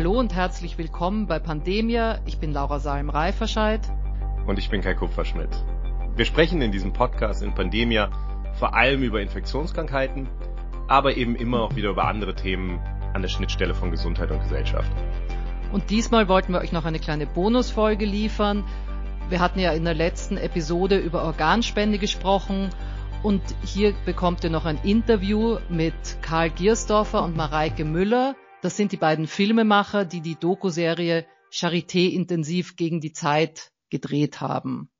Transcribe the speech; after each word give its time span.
Hallo 0.00 0.18
und 0.18 0.34
herzlich 0.34 0.78
willkommen 0.78 1.26
bei 1.26 1.38
Pandemia. 1.38 2.20
Ich 2.24 2.38
bin 2.38 2.54
Laura 2.54 2.78
Salm-Reiferscheid. 2.78 3.82
Und 4.46 4.58
ich 4.58 4.70
bin 4.70 4.80
Kai 4.80 4.94
Kupferschmidt. 4.94 5.50
Wir 6.16 6.24
sprechen 6.24 6.62
in 6.62 6.72
diesem 6.72 6.94
Podcast 6.94 7.42
in 7.42 7.54
Pandemia 7.54 8.10
vor 8.58 8.72
allem 8.72 9.02
über 9.02 9.20
Infektionskrankheiten, 9.20 10.26
aber 10.88 11.18
eben 11.18 11.36
immer 11.36 11.60
auch 11.60 11.76
wieder 11.76 11.90
über 11.90 12.08
andere 12.08 12.34
Themen 12.34 12.80
an 13.12 13.20
der 13.20 13.28
Schnittstelle 13.28 13.74
von 13.74 13.90
Gesundheit 13.90 14.30
und 14.30 14.40
Gesellschaft. 14.40 14.90
Und 15.70 15.90
diesmal 15.90 16.28
wollten 16.28 16.54
wir 16.54 16.60
euch 16.62 16.72
noch 16.72 16.86
eine 16.86 16.98
kleine 16.98 17.26
Bonusfolge 17.26 18.06
liefern. 18.06 18.64
Wir 19.28 19.40
hatten 19.40 19.60
ja 19.60 19.72
in 19.72 19.84
der 19.84 19.92
letzten 19.92 20.38
Episode 20.38 20.96
über 20.96 21.24
Organspende 21.24 21.98
gesprochen 21.98 22.70
und 23.22 23.42
hier 23.62 23.92
bekommt 24.06 24.44
ihr 24.44 24.50
noch 24.50 24.64
ein 24.64 24.78
Interview 24.82 25.58
mit 25.68 25.92
Karl 26.22 26.48
Giersdorfer 26.48 27.22
und 27.22 27.36
Mareike 27.36 27.84
Müller. 27.84 28.34
Das 28.62 28.76
sind 28.76 28.92
die 28.92 28.96
beiden 28.96 29.26
Filmemacher, 29.26 30.04
die 30.04 30.20
die 30.20 30.36
Doku-Serie 30.36 31.26
Charité 31.52 32.10
intensiv 32.10 32.76
gegen 32.76 33.00
die 33.00 33.12
Zeit 33.12 33.72
gedreht 33.88 34.40
haben. 34.40 34.90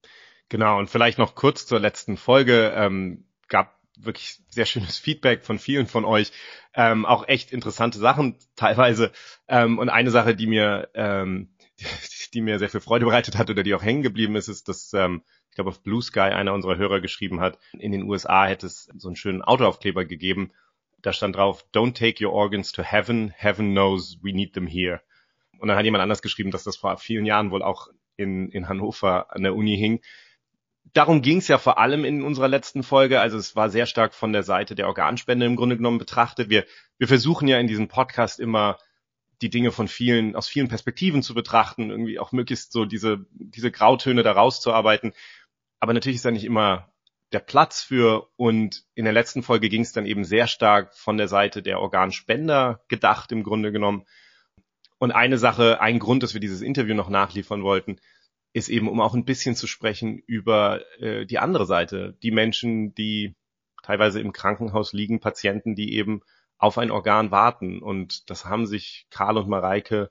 Genau, 0.49 0.79
und 0.79 0.91
vielleicht 0.91 1.19
noch 1.19 1.35
kurz 1.35 1.67
zur 1.67 1.79
letzten 1.79 2.17
Folge. 2.17 2.73
Ähm, 2.75 3.27
gab 3.49 3.79
wirklich 3.97 4.41
sehr 4.49 4.67
schönes 4.67 4.99
Feedback 4.99 5.45
von 5.45 5.59
vielen 5.59 5.87
von 5.87 6.05
euch. 6.05 6.33
Ähm, 6.75 7.05
auch 7.05 7.29
echt 7.29 7.53
interessante 7.53 7.99
Sachen 7.99 8.37
teilweise. 8.57 9.13
Ähm, 9.47 9.79
und 9.79 9.89
eine 9.89 10.11
Sache, 10.11 10.35
die 10.35 10.47
mir, 10.47 10.89
ähm, 10.95 11.55
die, 11.79 11.85
die, 12.35 12.41
mir 12.41 12.59
sehr 12.59 12.71
viel 12.71 12.81
Freude 12.81 13.05
bereitet 13.05 13.37
hat 13.37 13.51
oder 13.51 13.63
die 13.63 13.75
auch 13.75 13.83
hängen 13.83 14.03
geblieben 14.03 14.37
ist, 14.37 14.49
ist, 14.49 14.69
dass 14.69 14.93
ähm, 14.95 15.23
ich 15.51 15.55
glaube 15.55 15.71
auf 15.71 15.83
Blue 15.83 16.03
Sky 16.03 16.21
einer 16.21 16.55
unserer 16.55 16.79
Hörer 16.79 17.01
geschrieben 17.01 17.41
hat, 17.41 17.59
in 17.73 17.93
den 17.93 18.05
USA 18.05 18.47
hätte 18.47 18.67
es 18.67 18.89
so 18.97 19.09
einen 19.09 19.17
schönen 19.17 19.43
Autoaufkleber 19.43 20.05
gegeben. 20.05 20.53
Da 21.03 21.13
stand 21.13 21.37
drauf, 21.37 21.65
Don't 21.73 21.95
take 21.95 22.25
your 22.25 22.33
organs 22.33 22.73
to 22.73 22.83
heaven. 22.83 23.33
Heaven 23.37 23.73
knows 23.73 24.19
we 24.23 24.33
need 24.33 24.55
them 24.55 24.67
here. 24.67 25.01
Und 25.59 25.69
dann 25.69 25.77
hat 25.77 25.85
jemand 25.85 26.03
anders 26.03 26.23
geschrieben, 26.23 26.51
dass 26.51 26.65
das 26.65 26.77
vor 26.77 26.97
vielen 26.97 27.27
Jahren 27.27 27.51
wohl 27.51 27.63
auch 27.63 27.89
in, 28.17 28.51
in 28.51 28.69
Hannover 28.69 29.35
an 29.35 29.43
der 29.43 29.55
Uni 29.55 29.77
hing 29.77 30.01
darum 30.93 31.23
ging 31.23 31.39
es 31.39 31.49
ja 31.49 31.59
vor 31.59 31.79
allem 31.79 32.05
in 32.05 32.23
unserer 32.23 32.49
letzten 32.49 32.83
Folge. 32.83 33.21
Also 33.21 33.39
es 33.39 33.57
war 33.57 33.71
sehr 33.71 33.87
stark 33.87 34.15
von 34.15 34.33
der 34.33 34.43
Seite 34.43 34.75
der 34.75 34.87
Organspende 34.87 35.47
im 35.47 35.57
Grunde 35.57 35.77
genommen 35.77 35.99
betrachtet. 35.99 36.51
Wir, 36.51 36.65
wir 36.99 37.09
versuchen 37.09 37.49
ja 37.49 37.59
in 37.59 37.67
diesem 37.67 37.89
Podcast 37.89 38.41
immer 38.41 38.79
die 39.43 39.51
Dinge 39.51 39.73
von 39.73 39.89
vielen, 39.89 40.37
aus 40.37 40.49
vielen 40.49 40.69
Perspektiven 40.69 41.23
zu 41.23 41.33
betrachten, 41.33 41.91
irgendwie 41.91 42.19
auch 42.19 42.33
möglichst 42.33 42.73
so 42.73 42.85
diese, 42.85 43.25
diese 43.31 43.71
Grautöne 43.71 44.23
da 44.23 44.33
rauszuarbeiten. 44.33 45.13
Aber 45.79 45.95
natürlich 45.95 46.17
ist 46.17 46.25
da 46.25 46.31
nicht 46.31 46.45
immer 46.45 46.93
der 47.33 47.41
Platz 47.41 47.83
für. 47.83 48.29
Und 48.37 48.85
in 48.95 49.05
der 49.05 49.13
letzten 49.13 49.43
Folge 49.43 49.69
ging 49.69 49.83
es 49.83 49.93
dann 49.93 50.07
eben 50.07 50.25
sehr 50.25 50.47
stark 50.47 50.95
von 50.95 51.17
der 51.17 51.29
Seite 51.29 51.63
der 51.63 51.81
Organspender 51.81 52.83
gedacht 52.89 53.33
im 53.33 53.43
Grunde 53.43 53.73
genommen. 53.73 54.05
Und 54.99 55.13
eine 55.13 55.39
Sache, 55.39 55.81
ein 55.81 55.99
Grund, 55.99 56.23
dass 56.23 56.35
wir 56.35 56.41
dieses 56.41 56.61
Interview 56.61 56.95
noch 56.95 57.09
nachliefern 57.09 57.63
wollten, 57.63 58.01
ist 58.53 58.69
eben, 58.69 58.89
um 58.89 59.01
auch 59.01 59.15
ein 59.15 59.25
bisschen 59.25 59.55
zu 59.55 59.67
sprechen 59.67 60.19
über 60.19 60.81
äh, 61.01 61.25
die 61.25 61.39
andere 61.39 61.67
Seite, 61.67 62.17
die 62.23 62.33
Menschen, 62.33 62.95
die 62.95 63.37
teilweise 63.83 64.21
im 64.21 64.33
Krankenhaus 64.33 64.93
liegen, 64.93 65.21
Patienten, 65.21 65.75
die 65.75 65.95
eben 65.95 66.21
auf 66.59 66.77
ein 66.77 66.91
Organ 66.91 67.31
warten. 67.31 67.81
Und 67.81 68.29
das 68.29 68.45
haben 68.45 68.67
sich 68.67 69.07
Karl 69.11 69.39
und 69.39 69.49
Mareike 69.49 70.11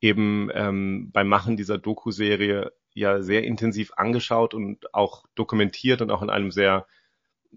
eben 0.00 0.50
ähm, 0.52 1.10
beim 1.12 1.28
Machen 1.28 1.56
dieser 1.56 1.78
Doku-Serie 1.78 2.72
ja 2.98 3.22
sehr 3.22 3.44
intensiv 3.44 3.92
angeschaut 3.96 4.54
und 4.54 4.94
auch 4.94 5.24
dokumentiert 5.34 6.02
und 6.02 6.10
auch 6.10 6.22
in 6.22 6.30
einem 6.30 6.50
sehr, 6.50 6.86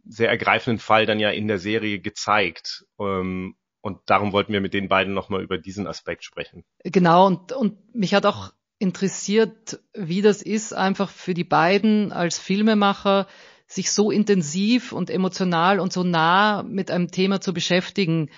sehr 0.06 0.30
ergreifenden 0.30 0.80
Fall 0.80 1.06
dann 1.06 1.20
ja 1.20 1.30
in 1.30 1.48
der 1.48 1.60
Serie 1.60 2.00
gezeigt. 2.00 2.86
Ähm, 3.00 3.56
und 3.82 4.00
darum 4.06 4.32
wollten 4.32 4.54
wir 4.54 4.62
mit 4.62 4.74
den 4.74 4.88
beiden 4.88 5.14
nochmal 5.14 5.42
über 5.42 5.58
diesen 5.58 5.88
Aspekt 5.88 6.24
sprechen. 6.24 6.64
Genau, 6.84 7.26
und, 7.26 7.52
und 7.52 7.96
mich 7.96 8.14
hat 8.14 8.26
auch 8.26 8.54
interessiert, 8.78 9.80
wie 9.94 10.22
das 10.22 10.42
ist, 10.42 10.74
einfach 10.74 11.10
für 11.10 11.34
die 11.34 11.44
beiden 11.44 12.12
als 12.12 12.40
Filmemacher, 12.40 13.28
sich 13.68 13.92
so 13.92 14.12
intensiv 14.12 14.92
und 14.92 15.10
emotional 15.10 15.80
und 15.80 15.94
so 15.94 16.04
nah 16.04 16.64
mit 16.64 16.92
einem 16.92 17.10
Thema 17.10 17.42
zu 17.42 17.54
beschäftigen. 17.54 18.30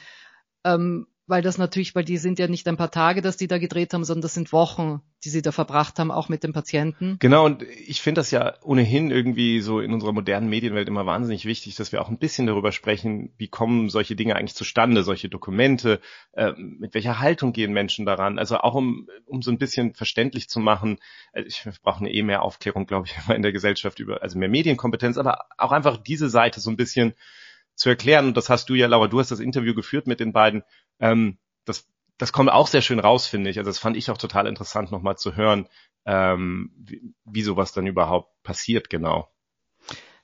Ähm, 0.63 1.07
weil 1.25 1.41
das 1.41 1.57
natürlich, 1.57 1.95
weil 1.95 2.03
die 2.03 2.17
sind 2.17 2.37
ja 2.37 2.47
nicht 2.47 2.67
ein 2.67 2.75
paar 2.75 2.91
Tage, 2.91 3.21
dass 3.21 3.37
die 3.37 3.47
da 3.47 3.57
gedreht 3.57 3.93
haben, 3.93 4.03
sondern 4.03 4.23
das 4.23 4.33
sind 4.33 4.51
Wochen, 4.51 5.01
die 5.23 5.29
sie 5.29 5.41
da 5.41 5.53
verbracht 5.53 5.97
haben, 5.97 6.11
auch 6.11 6.27
mit 6.27 6.43
den 6.43 6.51
Patienten. 6.51 7.15
Genau, 7.19 7.45
und 7.45 7.63
ich 7.63 8.01
finde 8.01 8.19
das 8.19 8.31
ja 8.31 8.55
ohnehin 8.61 9.09
irgendwie 9.09 9.61
so 9.61 9.79
in 9.79 9.93
unserer 9.93 10.11
modernen 10.11 10.49
Medienwelt 10.49 10.89
immer 10.89 11.05
wahnsinnig 11.05 11.45
wichtig, 11.45 11.75
dass 11.75 11.93
wir 11.93 12.01
auch 12.01 12.09
ein 12.09 12.17
bisschen 12.17 12.45
darüber 12.45 12.73
sprechen, 12.73 13.33
wie 13.37 13.47
kommen 13.47 13.89
solche 13.89 14.17
Dinge 14.17 14.35
eigentlich 14.35 14.55
zustande, 14.55 15.03
solche 15.03 15.29
Dokumente, 15.29 16.01
äh, 16.33 16.51
mit 16.57 16.93
welcher 16.93 17.19
Haltung 17.19 17.53
gehen 17.53 17.71
Menschen 17.71 18.05
daran, 18.05 18.37
also 18.37 18.57
auch 18.57 18.75
um, 18.75 19.07
um 19.25 19.41
so 19.41 19.51
ein 19.51 19.57
bisschen 19.57 19.93
verständlich 19.93 20.49
zu 20.49 20.59
machen, 20.59 20.99
also 21.31 21.47
ich 21.47 21.79
brauche 21.81 21.99
eine 21.99 22.11
eh 22.11 22.21
mehr 22.21 22.41
Aufklärung, 22.41 22.85
glaube 22.85 23.07
ich, 23.07 23.15
in 23.33 23.43
der 23.43 23.53
Gesellschaft 23.53 23.99
über, 23.99 24.21
also 24.21 24.37
mehr 24.37 24.49
Medienkompetenz, 24.49 25.17
aber 25.17 25.45
auch 25.57 25.71
einfach 25.71 25.95
diese 25.95 26.29
Seite 26.29 26.59
so 26.59 26.69
ein 26.69 26.77
bisschen 26.77 27.13
zu 27.75 27.89
erklären. 27.89 28.27
Und 28.27 28.37
das 28.37 28.49
hast 28.49 28.69
du 28.69 28.75
ja, 28.75 28.87
Laura, 28.87 29.07
du 29.07 29.19
hast 29.19 29.31
das 29.31 29.39
Interview 29.39 29.73
geführt 29.73 30.07
mit 30.07 30.19
den 30.19 30.33
beiden. 30.33 30.63
Ähm, 30.99 31.37
das, 31.65 31.87
das 32.17 32.33
kommt 32.33 32.51
auch 32.51 32.67
sehr 32.67 32.81
schön 32.81 32.99
raus, 32.99 33.27
finde 33.27 33.49
ich. 33.49 33.57
Also 33.57 33.69
das 33.69 33.79
fand 33.79 33.97
ich 33.97 34.09
auch 34.09 34.17
total 34.17 34.47
interessant, 34.47 34.91
nochmal 34.91 35.17
zu 35.17 35.35
hören, 35.35 35.67
ähm, 36.05 36.71
wie, 36.77 37.13
wie 37.25 37.41
sowas 37.41 37.73
dann 37.73 37.87
überhaupt 37.87 38.31
passiert, 38.43 38.89
genau. 38.89 39.29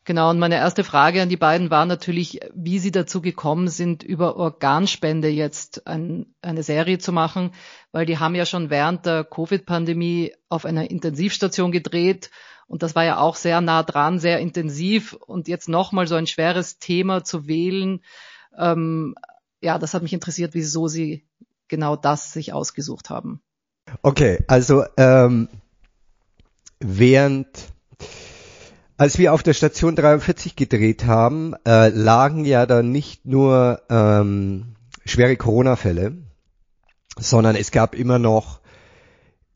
Genau, 0.05 0.31
und 0.31 0.39
meine 0.39 0.55
erste 0.55 0.83
Frage 0.83 1.21
an 1.21 1.29
die 1.29 1.37
beiden 1.37 1.69
war 1.69 1.85
natürlich, 1.85 2.39
wie 2.55 2.79
sie 2.79 2.91
dazu 2.91 3.21
gekommen 3.21 3.67
sind, 3.67 4.01
über 4.01 4.37
Organspende 4.37 5.27
jetzt 5.27 5.85
ein, 5.87 6.33
eine 6.41 6.63
Serie 6.63 6.97
zu 6.97 7.11
machen, 7.11 7.53
weil 7.91 8.05
die 8.05 8.17
haben 8.17 8.33
ja 8.33 8.45
schon 8.45 8.69
während 8.69 9.05
der 9.05 9.23
Covid-Pandemie 9.23 10.33
auf 10.47 10.65
einer 10.65 10.89
Intensivstation 10.89 11.71
gedreht 11.71 12.31
und 12.69 12.83
das 12.83 12.95
war 12.95 13.03
ja 13.03 13.17
auch 13.17 13.35
sehr 13.35 13.61
nah 13.61 13.81
dran, 13.81 14.19
sehr 14.19 14.39
intensiv. 14.39 15.13
Und 15.13 15.47
jetzt 15.47 15.69
nochmal 15.69 16.05
so 16.05 16.13
ein 16.13 16.27
schweres 16.27 16.77
Thema 16.77 17.23
zu 17.23 17.47
wählen, 17.47 18.03
ähm, 18.55 19.15
ja, 19.61 19.77
das 19.77 19.93
hat 19.93 20.03
mich 20.03 20.13
interessiert, 20.13 20.53
wieso 20.53 20.87
Sie 20.87 21.25
genau 21.67 21.95
das 21.95 22.33
sich 22.33 22.53
ausgesucht 22.53 23.09
haben. 23.09 23.41
Okay, 24.01 24.43
also 24.47 24.83
ähm, 24.97 25.49
während 26.79 27.47
als 28.99 29.17
wir 29.17 29.33
auf 29.33 29.43
der 29.43 29.53
Station 29.53 29.95
43 29.95 30.57
gedreht 30.57 31.05
haben, 31.05 31.55
äh, 31.65 31.87
lagen 31.87 32.43
ja 32.43 32.65
da 32.65 32.83
nicht 32.83 33.25
nur 33.25 33.81
ähm, 33.89 34.75
schwere 35.05 35.37
Corona-Fälle, 35.37 36.17
sondern 37.17 37.55
es 37.55 37.71
gab 37.71 37.95
immer 37.95 38.19
noch 38.19 38.58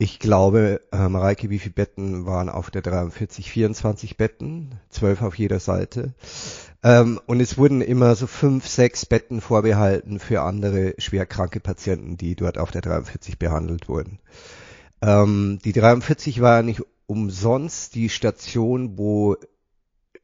ich 0.03 0.19
glaube, 0.19 0.81
äh, 0.91 1.07
Mareike, 1.07 1.49
wie 1.49 1.59
viele 1.59 1.75
Betten 1.75 2.25
waren 2.25 2.49
auf 2.49 2.69
der 2.69 2.81
43? 2.81 3.49
24 3.49 4.17
Betten, 4.17 4.75
zwölf 4.89 5.21
auf 5.21 5.37
jeder 5.37 5.61
Seite. 5.61 6.13
Ähm, 6.83 7.21
und 7.25 7.39
es 7.39 7.57
wurden 7.57 7.79
immer 7.79 8.13
so 8.15 8.27
fünf, 8.27 8.67
sechs 8.67 9.05
Betten 9.05 9.39
vorbehalten 9.39 10.19
für 10.19 10.41
andere 10.41 10.93
schwerkranke 10.97 11.61
Patienten, 11.61 12.17
die 12.17 12.35
dort 12.35 12.57
auf 12.57 12.69
der 12.69 12.81
43 12.81 13.39
behandelt 13.39 13.87
wurden. 13.87 14.19
Ähm, 15.01 15.59
die 15.63 15.71
43 15.71 16.41
war 16.41 16.63
nicht 16.63 16.81
umsonst 17.05 17.95
die 17.95 18.09
Station, 18.09 18.97
wo 18.97 19.37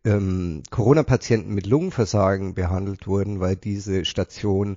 ähm, 0.03 0.61
Corona-Patienten 0.71 1.53
mit 1.53 1.67
Lungenversagen 1.67 2.53
behandelt 2.53 3.07
wurden, 3.07 3.39
weil 3.39 3.55
diese 3.55 4.03
Station 4.03 4.75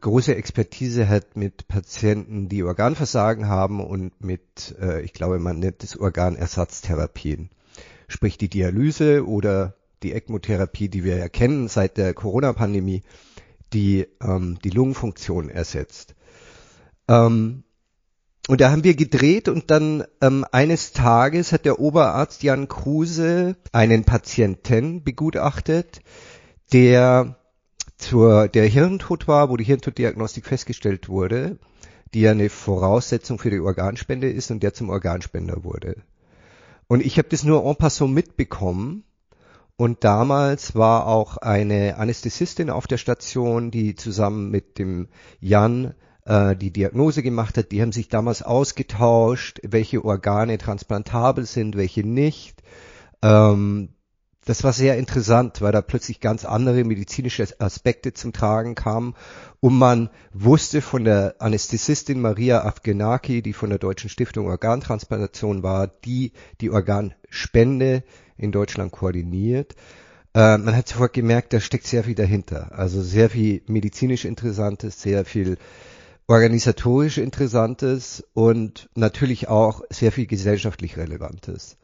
große 0.00 0.34
Expertise 0.34 1.08
hat 1.08 1.36
mit 1.36 1.68
Patienten, 1.68 2.48
die 2.48 2.62
Organversagen 2.62 3.48
haben 3.48 3.84
und 3.84 4.20
mit, 4.22 4.74
äh, 4.80 5.02
ich 5.02 5.12
glaube, 5.12 5.38
man 5.38 5.58
nennt 5.58 5.82
es 5.84 5.98
Organersatztherapien. 5.98 7.50
Sprich 8.08 8.38
die 8.38 8.48
Dialyse 8.48 9.26
oder 9.26 9.74
die 10.02 10.12
ECMO-Therapie, 10.12 10.88
die 10.88 11.04
wir 11.04 11.16
ja 11.16 11.28
kennen 11.28 11.68
seit 11.68 11.96
der 11.96 12.14
Corona-Pandemie, 12.14 13.02
die 13.72 14.06
ähm, 14.22 14.58
die 14.64 14.70
Lungenfunktion 14.70 15.50
ersetzt. 15.50 16.14
Ähm, 17.08 17.64
und 18.48 18.62
da 18.62 18.70
haben 18.70 18.84
wir 18.84 18.94
gedreht 18.94 19.48
und 19.48 19.70
dann 19.70 20.04
ähm, 20.22 20.46
eines 20.52 20.92
Tages 20.92 21.52
hat 21.52 21.66
der 21.66 21.80
Oberarzt 21.80 22.42
Jan 22.42 22.66
Kruse 22.66 23.56
einen 23.72 24.04
Patienten 24.04 25.04
begutachtet, 25.04 26.00
der 26.72 27.37
zur, 27.98 28.48
der 28.48 28.66
Hirntod 28.66 29.28
war, 29.28 29.50
wo 29.50 29.56
die 29.56 29.64
Hirntoddiagnostik 29.64 30.46
festgestellt 30.46 31.08
wurde, 31.08 31.58
die 32.14 32.20
ja 32.22 32.30
eine 32.30 32.48
Voraussetzung 32.48 33.38
für 33.38 33.50
die 33.50 33.60
Organspende 33.60 34.30
ist 34.30 34.50
und 34.50 34.62
der 34.62 34.72
zum 34.72 34.88
Organspender 34.88 35.64
wurde. 35.64 35.96
Und 36.86 37.04
ich 37.04 37.18
habe 37.18 37.28
das 37.28 37.44
nur 37.44 37.64
en 37.66 37.76
passant 37.76 38.14
mitbekommen. 38.14 39.04
Und 39.76 40.02
damals 40.02 40.74
war 40.74 41.06
auch 41.06 41.36
eine 41.36 41.98
Anästhesistin 41.98 42.70
auf 42.70 42.88
der 42.88 42.96
Station, 42.96 43.70
die 43.70 43.94
zusammen 43.94 44.50
mit 44.50 44.78
dem 44.78 45.08
Jan 45.38 45.94
äh, 46.24 46.56
die 46.56 46.72
Diagnose 46.72 47.22
gemacht 47.22 47.56
hat. 47.56 47.70
Die 47.70 47.80
haben 47.80 47.92
sich 47.92 48.08
damals 48.08 48.42
ausgetauscht, 48.42 49.60
welche 49.62 50.04
Organe 50.04 50.58
transplantabel 50.58 51.46
sind, 51.46 51.76
welche 51.76 52.04
nicht. 52.04 52.62
Ähm, 53.22 53.90
das 54.48 54.64
war 54.64 54.72
sehr 54.72 54.96
interessant, 54.96 55.60
weil 55.60 55.72
da 55.72 55.82
plötzlich 55.82 56.20
ganz 56.20 56.46
andere 56.46 56.82
medizinische 56.82 57.46
Aspekte 57.58 58.14
zum 58.14 58.32
Tragen 58.32 58.74
kamen 58.74 59.14
und 59.60 59.76
man 59.76 60.08
wusste 60.32 60.80
von 60.80 61.04
der 61.04 61.34
Anästhesistin 61.38 62.18
Maria 62.18 62.64
Afgenaki, 62.64 63.42
die 63.42 63.52
von 63.52 63.68
der 63.68 63.78
Deutschen 63.78 64.08
Stiftung 64.08 64.46
Organtransplantation 64.46 65.62
war, 65.62 65.86
die 65.86 66.32
die 66.62 66.70
Organspende 66.70 68.04
in 68.38 68.50
Deutschland 68.50 68.90
koordiniert. 68.90 69.74
Äh, 70.32 70.56
man 70.56 70.74
hat 70.74 70.88
sofort 70.88 71.12
gemerkt, 71.12 71.52
da 71.52 71.60
steckt 71.60 71.86
sehr 71.86 72.04
viel 72.04 72.14
dahinter. 72.14 72.72
Also 72.72 73.02
sehr 73.02 73.28
viel 73.28 73.60
medizinisch 73.66 74.24
Interessantes, 74.24 75.02
sehr 75.02 75.26
viel 75.26 75.58
organisatorisch 76.26 77.18
Interessantes 77.18 78.24
und 78.32 78.88
natürlich 78.94 79.48
auch 79.48 79.82
sehr 79.90 80.10
viel 80.10 80.26
gesellschaftlich 80.26 80.96
Relevantes. 80.96 81.76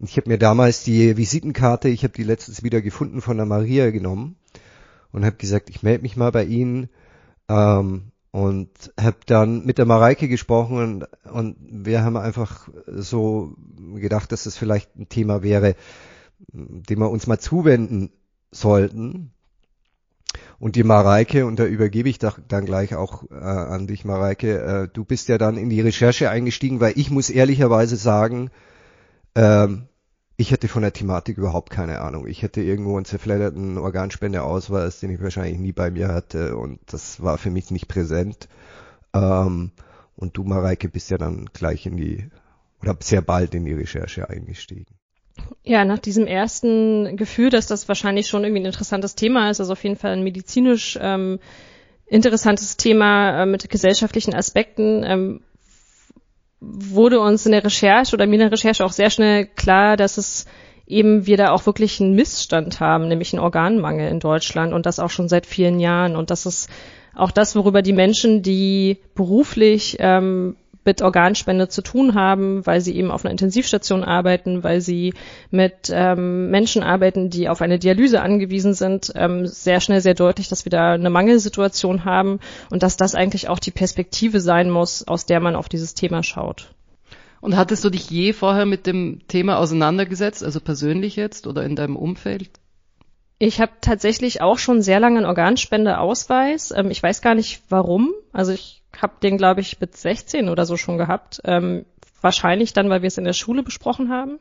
Ich 0.00 0.16
habe 0.16 0.30
mir 0.30 0.38
damals 0.38 0.84
die 0.84 1.16
Visitenkarte, 1.16 1.88
ich 1.88 2.04
habe 2.04 2.14
die 2.14 2.22
letztens 2.22 2.62
wieder 2.62 2.80
gefunden 2.80 3.20
von 3.20 3.36
der 3.36 3.46
Maria 3.46 3.90
genommen 3.90 4.36
und 5.10 5.24
habe 5.24 5.36
gesagt, 5.36 5.70
ich 5.70 5.82
melde 5.82 6.02
mich 6.02 6.16
mal 6.16 6.30
bei 6.30 6.44
Ihnen 6.44 6.88
ähm, 7.48 8.12
und 8.30 8.70
habe 9.00 9.16
dann 9.26 9.66
mit 9.66 9.78
der 9.78 9.86
Mareike 9.86 10.28
gesprochen 10.28 10.78
und, 10.78 11.32
und 11.32 11.56
wir 11.60 12.04
haben 12.04 12.16
einfach 12.16 12.68
so 12.86 13.56
gedacht, 13.96 14.30
dass 14.30 14.44
das 14.44 14.56
vielleicht 14.56 14.94
ein 14.96 15.08
Thema 15.08 15.42
wäre, 15.42 15.74
dem 16.52 17.00
wir 17.00 17.10
uns 17.10 17.26
mal 17.26 17.40
zuwenden 17.40 18.10
sollten. 18.52 19.32
Und 20.60 20.76
die 20.76 20.84
Mareike, 20.84 21.46
und 21.46 21.58
da 21.58 21.64
übergebe 21.64 22.08
ich 22.08 22.18
dann 22.18 22.64
gleich 22.64 22.94
auch 22.94 23.24
äh, 23.30 23.34
an 23.34 23.88
dich, 23.88 24.04
Mareike, 24.04 24.58
äh, 24.60 24.88
du 24.92 25.04
bist 25.04 25.28
ja 25.28 25.38
dann 25.38 25.56
in 25.56 25.70
die 25.70 25.80
Recherche 25.80 26.30
eingestiegen, 26.30 26.80
weil 26.80 26.92
ich 26.96 27.10
muss 27.10 27.30
ehrlicherweise 27.30 27.96
sagen, 27.96 28.50
ähm, 29.34 29.87
ich 30.40 30.52
hätte 30.52 30.68
von 30.68 30.82
der 30.82 30.92
Thematik 30.92 31.36
überhaupt 31.36 31.68
keine 31.68 32.00
Ahnung. 32.00 32.28
Ich 32.28 32.42
hätte 32.42 32.62
irgendwo 32.62 32.96
einen 32.96 33.04
zerfledderten 33.04 33.76
Organspendeausweis, 33.76 35.00
den 35.00 35.10
ich 35.10 35.20
wahrscheinlich 35.20 35.58
nie 35.58 35.72
bei 35.72 35.90
mir 35.90 36.08
hatte 36.08 36.56
und 36.56 36.78
das 36.86 37.20
war 37.20 37.38
für 37.38 37.50
mich 37.50 37.72
nicht 37.72 37.88
präsent. 37.88 38.48
Ähm, 39.12 39.72
und 40.14 40.36
du, 40.36 40.44
Mareike, 40.44 40.88
bist 40.88 41.10
ja 41.10 41.18
dann 41.18 41.46
gleich 41.52 41.86
in 41.86 41.96
die, 41.96 42.28
oder 42.80 42.96
sehr 43.00 43.20
bald 43.20 43.52
in 43.56 43.64
die 43.64 43.74
Recherche 43.74 44.30
eingestiegen. 44.30 44.86
Ja, 45.64 45.84
nach 45.84 45.98
diesem 45.98 46.28
ersten 46.28 47.16
Gefühl, 47.16 47.50
dass 47.50 47.66
das 47.66 47.88
wahrscheinlich 47.88 48.28
schon 48.28 48.44
irgendwie 48.44 48.62
ein 48.62 48.66
interessantes 48.66 49.16
Thema 49.16 49.50
ist, 49.50 49.58
also 49.58 49.72
auf 49.72 49.82
jeden 49.82 49.96
Fall 49.96 50.12
ein 50.12 50.22
medizinisch 50.22 50.96
ähm, 51.00 51.40
interessantes 52.06 52.76
Thema 52.76 53.42
äh, 53.42 53.46
mit 53.46 53.68
gesellschaftlichen 53.68 54.34
Aspekten, 54.34 55.02
ähm, 55.04 55.40
wurde 56.60 57.20
uns 57.20 57.46
in 57.46 57.52
der 57.52 57.64
Recherche 57.64 58.14
oder 58.14 58.26
mir 58.26 58.34
in 58.34 58.40
der 58.40 58.52
Recherche 58.52 58.84
auch 58.84 58.92
sehr 58.92 59.10
schnell 59.10 59.46
klar, 59.46 59.96
dass 59.96 60.18
es 60.18 60.46
eben 60.86 61.26
wir 61.26 61.36
da 61.36 61.50
auch 61.50 61.66
wirklich 61.66 62.00
einen 62.00 62.14
Missstand 62.14 62.80
haben, 62.80 63.08
nämlich 63.08 63.32
einen 63.32 63.42
Organmangel 63.42 64.08
in 64.08 64.20
Deutschland 64.20 64.72
und 64.72 64.86
das 64.86 64.98
auch 64.98 65.10
schon 65.10 65.28
seit 65.28 65.46
vielen 65.46 65.80
Jahren. 65.80 66.16
Und 66.16 66.30
das 66.30 66.46
ist 66.46 66.70
auch 67.14 67.30
das, 67.30 67.54
worüber 67.54 67.82
die 67.82 67.92
Menschen, 67.92 68.42
die 68.42 68.98
beruflich 69.14 69.96
ähm, 70.00 70.56
mit 70.88 71.02
Organspende 71.02 71.68
zu 71.68 71.82
tun 71.82 72.14
haben, 72.14 72.64
weil 72.64 72.80
sie 72.80 72.96
eben 72.96 73.10
auf 73.10 73.22
einer 73.22 73.32
Intensivstation 73.32 74.02
arbeiten, 74.02 74.64
weil 74.64 74.80
sie 74.80 75.12
mit 75.50 75.90
ähm, 75.92 76.50
Menschen 76.50 76.82
arbeiten, 76.82 77.28
die 77.28 77.50
auf 77.50 77.60
eine 77.60 77.78
Dialyse 77.78 78.22
angewiesen 78.22 78.72
sind, 78.72 79.12
ähm, 79.14 79.46
sehr 79.46 79.82
schnell 79.82 80.00
sehr 80.00 80.14
deutlich, 80.14 80.48
dass 80.48 80.64
wir 80.64 80.70
da 80.70 80.94
eine 80.94 81.10
Mangelsituation 81.10 82.06
haben 82.06 82.40
und 82.70 82.82
dass 82.82 82.96
das 82.96 83.14
eigentlich 83.14 83.50
auch 83.50 83.58
die 83.58 83.70
Perspektive 83.70 84.40
sein 84.40 84.70
muss, 84.70 85.06
aus 85.06 85.26
der 85.26 85.40
man 85.40 85.56
auf 85.56 85.68
dieses 85.68 85.92
Thema 85.92 86.22
schaut. 86.22 86.72
Und 87.42 87.58
hattest 87.58 87.84
du 87.84 87.90
dich 87.90 88.08
je 88.08 88.32
vorher 88.32 88.64
mit 88.64 88.86
dem 88.86 89.20
Thema 89.28 89.58
auseinandergesetzt, 89.58 90.42
also 90.42 90.58
persönlich 90.58 91.16
jetzt 91.16 91.46
oder 91.46 91.64
in 91.64 91.76
deinem 91.76 91.96
Umfeld? 91.96 92.48
Ich 93.38 93.60
habe 93.60 93.72
tatsächlich 93.82 94.40
auch 94.40 94.56
schon 94.56 94.80
sehr 94.80 95.00
lange 95.00 95.18
einen 95.18 95.26
Organspendeausweis. 95.26 96.72
Ähm, 96.74 96.90
ich 96.90 97.02
weiß 97.02 97.20
gar 97.20 97.34
nicht 97.34 97.60
warum. 97.68 98.14
Also 98.32 98.52
ich 98.52 98.77
habe 99.00 99.14
den, 99.22 99.38
glaube 99.38 99.60
ich, 99.60 99.80
mit 99.80 99.96
16 99.96 100.48
oder 100.48 100.66
so 100.66 100.76
schon 100.76 100.98
gehabt. 100.98 101.40
Ähm, 101.44 101.84
wahrscheinlich 102.20 102.72
dann, 102.72 102.90
weil 102.90 103.02
wir 103.02 103.08
es 103.08 103.18
in 103.18 103.24
der 103.24 103.32
Schule 103.32 103.62
besprochen 103.62 104.10
haben. 104.10 104.38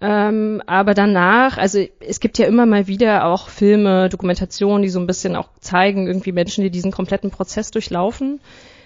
Ähm, 0.00 0.62
aber 0.66 0.92
danach, 0.92 1.56
also 1.56 1.82
es 2.00 2.20
gibt 2.20 2.38
ja 2.38 2.46
immer 2.46 2.66
mal 2.66 2.86
wieder 2.86 3.24
auch 3.24 3.48
Filme, 3.48 4.08
Dokumentationen, 4.10 4.82
die 4.82 4.90
so 4.90 5.00
ein 5.00 5.06
bisschen 5.06 5.36
auch 5.36 5.48
zeigen, 5.60 6.06
irgendwie 6.06 6.32
Menschen, 6.32 6.62
die 6.62 6.70
diesen 6.70 6.92
kompletten 6.92 7.30
Prozess 7.30 7.70
durchlaufen. 7.70 8.40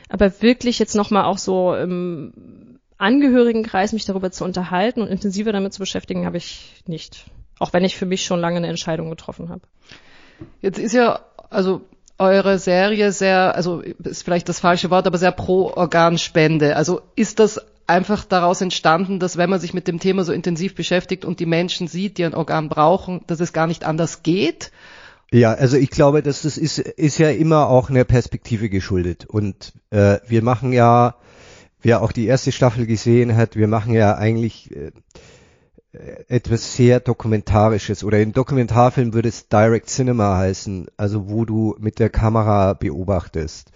Aber 0.09 0.41
wirklich 0.41 0.79
jetzt 0.79 0.95
nochmal 0.95 1.25
auch 1.25 1.39
so 1.39 1.75
im 1.75 2.79
Angehörigenkreis 2.99 3.93
mich 3.93 4.05
darüber 4.05 4.31
zu 4.31 4.45
unterhalten 4.45 5.01
und 5.01 5.09
intensiver 5.09 5.53
damit 5.53 5.73
zu 5.73 5.81
beschäftigen, 5.81 6.27
habe 6.27 6.37
ich 6.37 6.83
nicht. 6.87 7.27
Auch 7.59 7.73
wenn 7.73 7.85
ich 7.85 7.97
für 7.97 8.07
mich 8.07 8.25
schon 8.25 8.41
lange 8.41 8.59
eine 8.59 8.69
Entscheidung 8.69 9.11
getroffen 9.11 9.49
habe. 9.49 9.63
Jetzt 10.61 10.79
ist 10.79 10.93
ja, 10.93 11.21
also 11.49 11.83
eure 12.21 12.59
Serie 12.59 13.13
sehr, 13.13 13.55
also 13.57 13.81
ist 13.81 14.23
vielleicht 14.25 14.49
das 14.49 14.61
falsche 14.61 14.91
Wort, 14.91 15.07
aber 15.07 15.19
sehr 15.19 15.33
pro 15.33 15.73
Organspende. 15.73 16.77
Also 16.77 17.01
ist 17.17 17.41
das 17.41 17.61
einfach 17.87 18.25
daraus 18.25 18.61
entstanden, 18.61 19.19
dass 19.19 19.37
wenn 19.37 19.51
man 19.51 19.59
sich 19.59 19.75
mit 19.75 19.89
dem 19.89 19.99
Thema 19.99 20.23
so 20.23 20.33
intensiv 20.33 20.75
beschäftigt 20.75 21.25
und 21.25 21.41
die 21.41 21.47
Menschen 21.47 21.89
sieht, 21.89 22.19
die 22.19 22.25
ein 22.25 22.35
Organ 22.35 22.69
brauchen, 22.69 23.23
dass 23.27 23.41
es 23.41 23.53
gar 23.53 23.67
nicht 23.67 23.85
anders 23.85 24.23
geht? 24.23 24.71
Ja, 25.33 25.53
also 25.53 25.77
ich 25.77 25.91
glaube, 25.91 26.23
dass 26.23 26.43
das 26.43 26.59
ist, 26.59 26.79
ist 26.79 27.19
ja 27.19 27.31
immer 27.31 27.69
auch 27.69 27.89
einer 27.89 28.05
Perspektive 28.05 28.69
geschuldet. 28.69 29.27
Und 29.27 29.73
äh, 29.91 30.19
wir 30.27 30.43
machen 30.43 30.73
ja, 30.73 31.15
wer 31.83 32.03
auch 32.03 32.13
die 32.13 32.27
erste 32.27 32.53
Staffel 32.53 32.87
gesehen 32.87 33.37
hat, 33.37 33.57
wir 33.57 33.69
machen 33.69 33.95
ja 33.95 34.17
eigentlich 34.17 34.71
äh, 34.77 34.91
etwas 35.93 36.77
sehr 36.77 37.01
Dokumentarisches 37.01 38.05
oder 38.05 38.21
in 38.21 38.33
Dokumentarfilm 38.33 39.13
würde 39.13 39.29
es 39.29 39.49
Direct 39.49 39.89
Cinema 39.89 40.37
heißen, 40.37 40.89
also 40.97 41.29
wo 41.29 41.45
du 41.45 41.77
mit 41.81 41.99
der 41.99 42.11
Kamera 42.11 42.75
beobachtest, 42.75 43.73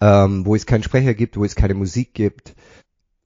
ähm, 0.00 0.46
wo 0.46 0.54
es 0.54 0.64
keinen 0.64 0.82
Sprecher 0.82 1.14
gibt, 1.14 1.36
wo 1.36 1.44
es 1.44 1.54
keine 1.54 1.74
Musik 1.74 2.14
gibt. 2.14 2.54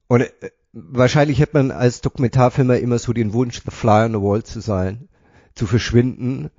Und 0.08 0.22
äh, 0.22 0.50
wahrscheinlich 0.72 1.40
hat 1.40 1.54
man 1.54 1.70
als 1.70 2.00
Dokumentarfilmer 2.00 2.78
immer 2.78 2.98
so 2.98 3.12
den 3.12 3.32
Wunsch, 3.32 3.62
the 3.64 3.70
fly 3.70 4.04
on 4.04 4.12
the 4.12 4.20
wall 4.20 4.42
zu 4.42 4.60
sein, 4.60 5.08
zu 5.54 5.66
verschwinden 5.66 6.50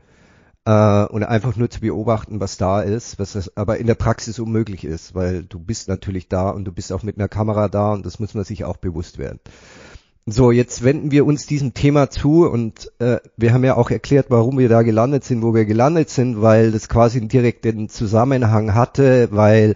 äh, 0.64 1.06
und 1.06 1.24
einfach 1.24 1.58
nur 1.58 1.70
zu 1.70 1.82
beobachten, 1.82 2.40
was 2.40 2.56
da 2.56 2.82
ist, 2.82 3.20
was 3.20 3.34
das 3.34 3.58
aber 3.58 3.80
in 3.80 3.88
der 3.88 3.96
Praxis 3.96 4.40
unmöglich 4.40 4.86
ist, 4.86 5.14
weil 5.14 5.44
du 5.44 5.60
bist 5.60 5.90
natürlich 5.90 6.30
da 6.30 6.52
und 6.52 6.64
du 6.64 6.72
bist 6.72 6.94
auch 6.94 7.04
mit 7.04 7.18
einer 7.18 7.28
Kamera 7.28 7.68
da 7.68 7.92
und 7.92 8.06
das 8.06 8.20
muss 8.20 8.34
man 8.34 8.46
sich 8.46 8.64
auch 8.64 8.78
bewusst 8.78 9.18
werden. 9.18 9.42
So, 10.28 10.50
jetzt 10.50 10.84
wenden 10.84 11.12
wir 11.12 11.24
uns 11.24 11.46
diesem 11.46 11.76
Thema 11.76 12.10
zu 12.10 12.50
und 12.50 12.92
äh, 12.98 13.18
wir 13.38 13.54
haben 13.54 13.64
ja 13.64 13.78
auch 13.78 13.92
erklärt, 13.92 14.26
warum 14.30 14.58
wir 14.58 14.70
da 14.70 14.82
gelandet 14.82 15.24
sind, 15.24 15.44
wo 15.44 15.54
wir 15.54 15.66
gelandet 15.66 16.10
sind, 16.10 16.42
weil 16.42 16.72
das 16.72 16.90
quasi 16.90 17.20
einen 17.20 17.28
direkten 17.28 17.90
Zusammenhang 17.90 18.74
hatte, 18.74 19.28
weil 19.30 19.76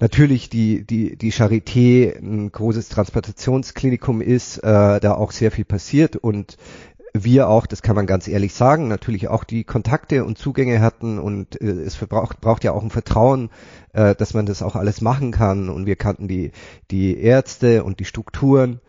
natürlich 0.00 0.48
die, 0.48 0.86
die, 0.86 1.16
die 1.16 1.30
Charité 1.30 2.16
ein 2.18 2.50
großes 2.50 2.88
Transplantationsklinikum 2.88 4.22
ist, 4.22 4.64
äh, 4.64 4.98
da 4.98 5.12
auch 5.12 5.30
sehr 5.30 5.50
viel 5.50 5.66
passiert 5.66 6.16
und 6.16 6.56
wir 7.12 7.50
auch, 7.50 7.66
das 7.66 7.82
kann 7.82 7.94
man 7.94 8.06
ganz 8.06 8.28
ehrlich 8.28 8.54
sagen, 8.54 8.88
natürlich 8.88 9.28
auch 9.28 9.44
die 9.44 9.64
Kontakte 9.64 10.24
und 10.24 10.38
Zugänge 10.38 10.80
hatten 10.80 11.18
und 11.18 11.60
äh, 11.60 11.66
es 11.66 11.96
braucht, 11.96 12.40
braucht 12.40 12.64
ja 12.64 12.72
auch 12.72 12.82
ein 12.82 12.88
Vertrauen, 12.88 13.50
äh, 13.92 14.14
dass 14.14 14.32
man 14.32 14.46
das 14.46 14.62
auch 14.62 14.74
alles 14.74 15.02
machen 15.02 15.32
kann 15.32 15.68
und 15.68 15.84
wir 15.84 15.96
kannten 15.96 16.28
die, 16.28 16.52
die 16.90 17.18
Ärzte 17.18 17.84
und 17.84 18.00
die 18.00 18.06
Strukturen 18.06 18.80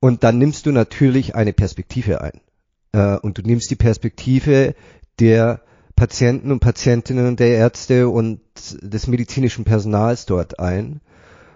und 0.00 0.24
dann 0.24 0.38
nimmst 0.38 0.66
du 0.66 0.72
natürlich 0.72 1.34
eine 1.34 1.52
Perspektive 1.52 2.20
ein. 2.20 2.40
Äh, 2.92 3.18
und 3.18 3.38
du 3.38 3.42
nimmst 3.42 3.70
die 3.70 3.76
Perspektive 3.76 4.74
der 5.18 5.60
Patienten 5.96 6.52
und 6.52 6.60
Patientinnen 6.60 7.26
und 7.26 7.40
der 7.40 7.56
Ärzte 7.56 8.08
und 8.08 8.40
des 8.80 9.08
medizinischen 9.08 9.64
Personals 9.64 10.26
dort 10.26 10.60
ein. 10.60 11.00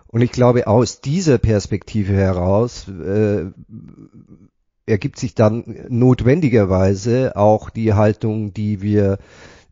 Und 0.09 0.21
ich 0.21 0.33
glaube, 0.33 0.67
aus 0.67 1.01
dieser 1.01 1.39
Perspektive 1.39 2.13
heraus 2.13 2.87
äh, 2.89 3.47
ergibt 4.85 5.19
sich 5.19 5.35
dann 5.35 5.87
notwendigerweise 5.89 7.37
auch 7.37 7.71
die 7.71 7.95
Haltung, 7.95 8.53
die 8.53 8.83
wir 8.83 9.19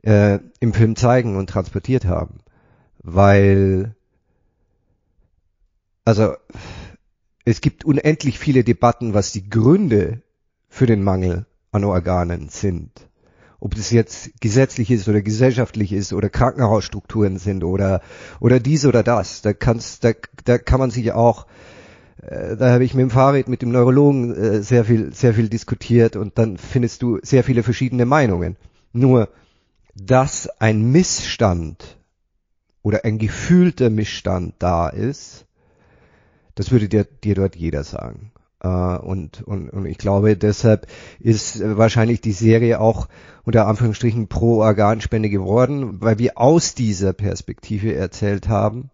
äh, 0.03 0.39
im 0.61 0.73
Film 0.73 0.97
zeigen 0.97 1.37
und 1.37 1.51
transportiert 1.51 2.05
haben. 2.05 2.39
Weil, 3.03 3.97
also 6.05 6.35
es 7.45 7.61
gibt 7.61 7.85
unendlich 7.85 8.39
viele 8.39 8.65
Debatten, 8.65 9.15
was 9.15 9.33
die 9.33 9.49
Gründe 9.49 10.23
für 10.69 10.87
den 10.87 11.03
Mangel 11.03 11.47
an 11.73 11.85
Organen 11.85 12.49
sind. 12.49 13.09
Ob 13.59 13.75
das 13.75 13.91
jetzt 13.91 14.41
gesetzlich 14.41 14.91
ist 14.91 15.09
oder 15.09 15.21
gesellschaftlich 15.21 15.93
ist 15.93 16.13
oder 16.13 16.31
Krankenhausstrukturen 16.31 17.39
sind 17.39 17.63
oder, 17.63 18.01
oder 18.41 18.59
dies 18.59 18.87
oder 18.87 19.03
das. 19.03 19.43
Da 19.43 19.53
kannst, 19.53 20.05
da, 20.05 20.13
da 20.45 20.57
kann 20.57 20.81
man 20.81 20.91
sich 20.91 21.13
auch, 21.13 21.47
äh, 22.23 22.57
da 22.57 22.73
habe 22.73 22.85
ich 22.85 22.95
mit 22.95 23.03
dem 23.03 23.11
Fahrrad, 23.11 23.49
mit 23.49 23.61
dem 23.61 23.71
Neurologen 23.71 24.35
äh, 24.35 24.63
sehr 24.63 24.87
viel, 24.87 25.13
sehr 25.13 25.35
viel 25.35 25.51
diskutiert 25.51 26.17
und 26.17 26.39
dann 26.39 26.57
findest 26.57 27.03
du 27.03 27.19
sehr 27.23 27.45
viele 27.45 27.63
verschiedene 27.63 28.07
Meinungen. 28.07 28.57
Nur, 28.93 29.29
dass 29.95 30.49
ein 30.59 30.91
Missstand 30.91 31.99
oder 32.83 33.05
ein 33.05 33.19
gefühlter 33.19 33.91
Missstand 33.91 34.55
da 34.59 34.89
ist, 34.89 35.47
das 36.61 36.71
würde 36.73 36.91
dir, 36.91 37.05
dir 37.05 37.35
dort 37.35 37.57
jeder 37.57 37.85
sagen. 37.85 38.33
Äh, 38.63 38.69
und, 38.69 39.41
und, 39.41 39.71
und 39.71 39.87
ich 39.87 39.97
glaube, 39.97 40.37
deshalb 40.37 40.89
ist 41.19 41.63
wahrscheinlich 41.65 42.21
die 42.21 42.33
Serie 42.33 42.81
auch 42.81 43.09
unter 43.45 43.67
Anführungsstrichen 43.67 44.29
pro 44.29 44.59
Organspende 44.61 45.31
geworden, 45.31 46.03
weil 46.03 46.19
wir 46.19 46.37
aus 46.37 46.75
dieser 46.75 47.15
Perspektive 47.15 47.95
erzählt 47.95 48.51
haben 48.51 48.91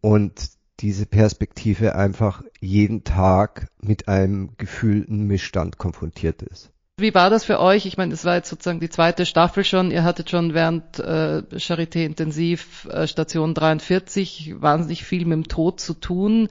und 0.00 0.32
diese 0.80 1.04
Perspektive 1.04 1.94
einfach 1.94 2.42
jeden 2.58 3.04
Tag 3.04 3.68
mit 3.82 4.08
einem 4.08 4.52
gefühlten 4.56 5.26
Missstand 5.26 5.76
konfrontiert 5.76 6.40
ist. 6.40 6.70
Wie 7.00 7.14
war 7.14 7.30
das 7.30 7.44
für 7.44 7.60
euch? 7.60 7.86
Ich 7.86 7.96
meine, 7.96 8.12
es 8.12 8.24
war 8.24 8.34
jetzt 8.34 8.50
sozusagen 8.50 8.80
die 8.80 8.90
zweite 8.90 9.24
Staffel 9.24 9.62
schon. 9.62 9.92
Ihr 9.92 10.02
hattet 10.02 10.30
schon 10.30 10.52
während 10.52 10.98
äh, 10.98 11.44
Charité 11.52 12.04
Intensiv 12.04 12.88
äh, 12.90 13.06
Station 13.06 13.54
43 13.54 14.56
wahnsinnig 14.58 15.04
viel 15.04 15.24
mit 15.24 15.36
dem 15.36 15.46
Tod 15.46 15.78
zu 15.78 15.94
tun. 15.94 16.48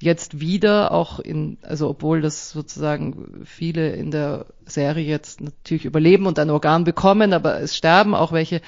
Jetzt 0.00 0.40
wieder 0.40 0.90
auch 0.90 1.20
in, 1.20 1.58
also 1.62 1.88
obwohl 1.88 2.22
das 2.22 2.50
sozusagen 2.50 3.44
viele 3.44 3.92
in 3.92 4.10
der 4.10 4.46
Serie 4.66 5.06
jetzt 5.06 5.40
natürlich 5.40 5.84
überleben 5.84 6.26
und 6.26 6.40
ein 6.40 6.50
Organ 6.50 6.82
bekommen, 6.82 7.32
aber 7.32 7.60
es 7.60 7.76
sterben 7.76 8.16
auch 8.16 8.32
welche. 8.32 8.62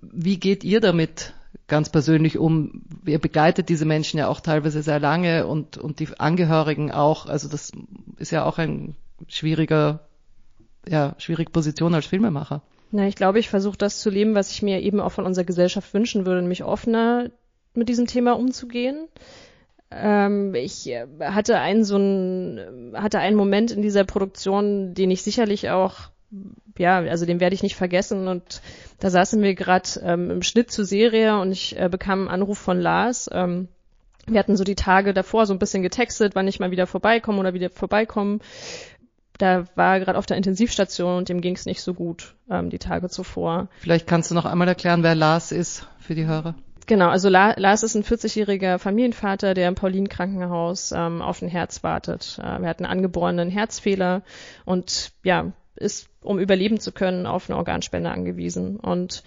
Wie 0.00 0.40
geht 0.40 0.64
ihr 0.64 0.80
damit 0.80 1.34
ganz 1.68 1.90
persönlich 1.90 2.38
um? 2.38 2.82
Ihr 3.04 3.18
begleitet 3.18 3.68
diese 3.68 3.84
Menschen 3.84 4.18
ja 4.18 4.28
auch 4.28 4.40
teilweise 4.40 4.82
sehr 4.82 5.00
lange 5.00 5.46
und, 5.46 5.76
und 5.76 6.00
die 6.00 6.08
Angehörigen 6.18 6.92
auch. 6.92 7.26
Also 7.26 7.46
das 7.46 7.72
ist 8.16 8.32
ja 8.32 8.46
auch 8.46 8.56
ein 8.56 8.96
schwieriger 9.28 10.00
ja, 10.88 11.14
schwierige 11.18 11.50
Position 11.50 11.94
als 11.94 12.06
Filmemacher. 12.06 12.62
Na, 12.92 13.06
ich 13.06 13.16
glaube, 13.16 13.38
ich 13.38 13.48
versuche 13.48 13.76
das 13.76 14.00
zu 14.00 14.10
leben, 14.10 14.34
was 14.34 14.50
ich 14.52 14.62
mir 14.62 14.80
eben 14.80 15.00
auch 15.00 15.12
von 15.12 15.26
unserer 15.26 15.44
Gesellschaft 15.44 15.92
wünschen 15.92 16.26
würde, 16.26 16.40
nämlich 16.40 16.64
offener 16.64 17.30
mit 17.74 17.88
diesem 17.88 18.06
Thema 18.06 18.32
umzugehen. 18.32 19.08
Ähm, 19.90 20.54
ich 20.54 20.88
äh, 20.88 21.06
hatte 21.20 21.58
einen 21.58 21.84
so 21.84 21.96
einen, 21.96 22.92
hatte 22.94 23.18
einen 23.18 23.36
Moment 23.36 23.70
in 23.70 23.82
dieser 23.82 24.04
Produktion, 24.04 24.94
den 24.94 25.10
ich 25.10 25.22
sicherlich 25.22 25.70
auch 25.70 26.10
ja, 26.78 26.98
also 26.98 27.24
den 27.24 27.40
werde 27.40 27.54
ich 27.54 27.62
nicht 27.62 27.76
vergessen. 27.76 28.28
Und 28.28 28.60
da 28.98 29.10
saßen 29.10 29.42
wir 29.42 29.54
gerade 29.54 29.88
ähm, 30.02 30.30
im 30.30 30.42
Schnitt 30.42 30.70
zur 30.70 30.84
Serie 30.84 31.38
und 31.38 31.52
ich 31.52 31.78
äh, 31.78 31.88
bekam 31.88 32.20
einen 32.20 32.28
Anruf 32.28 32.58
von 32.58 32.80
Lars. 32.80 33.30
Ähm, 33.32 33.68
wir 34.26 34.40
hatten 34.40 34.56
so 34.56 34.64
die 34.64 34.74
Tage 34.74 35.14
davor 35.14 35.46
so 35.46 35.52
ein 35.54 35.60
bisschen 35.60 35.82
getextet, 35.82 36.34
wann 36.34 36.48
ich 36.48 36.58
mal 36.58 36.72
wieder 36.72 36.86
vorbeikommen 36.86 37.38
oder 37.38 37.54
wieder 37.54 37.70
vorbeikommen 37.70 38.40
da 39.38 39.64
war 39.74 40.00
gerade 40.00 40.18
auf 40.18 40.26
der 40.26 40.36
Intensivstation 40.36 41.18
und 41.18 41.28
dem 41.28 41.40
ging 41.40 41.54
es 41.54 41.66
nicht 41.66 41.82
so 41.82 41.94
gut 41.94 42.34
ähm, 42.50 42.70
die 42.70 42.78
Tage 42.78 43.08
zuvor. 43.08 43.68
Vielleicht 43.80 44.06
kannst 44.06 44.30
du 44.30 44.34
noch 44.34 44.44
einmal 44.44 44.68
erklären, 44.68 45.02
wer 45.02 45.14
Lars 45.14 45.52
ist 45.52 45.86
für 45.98 46.14
die 46.14 46.26
Hörer. 46.26 46.54
Genau, 46.86 47.08
also 47.08 47.28
La 47.28 47.54
Lars 47.58 47.82
ist 47.82 47.96
ein 47.96 48.04
40-jähriger 48.04 48.78
Familienvater, 48.78 49.54
der 49.54 49.68
im 49.68 49.74
Paulin-Krankenhaus 49.74 50.92
ähm, 50.92 51.20
auf 51.20 51.42
ein 51.42 51.48
Herz 51.48 51.82
wartet. 51.82 52.38
Äh, 52.40 52.62
er 52.62 52.68
hat 52.68 52.78
einen 52.78 52.90
angeborenen 52.90 53.50
Herzfehler 53.50 54.22
und 54.64 55.12
ja, 55.24 55.52
ist, 55.74 56.08
um 56.22 56.38
überleben 56.38 56.78
zu 56.78 56.92
können, 56.92 57.26
auf 57.26 57.50
eine 57.50 57.56
Organspende 57.56 58.10
angewiesen. 58.10 58.76
Und 58.76 59.24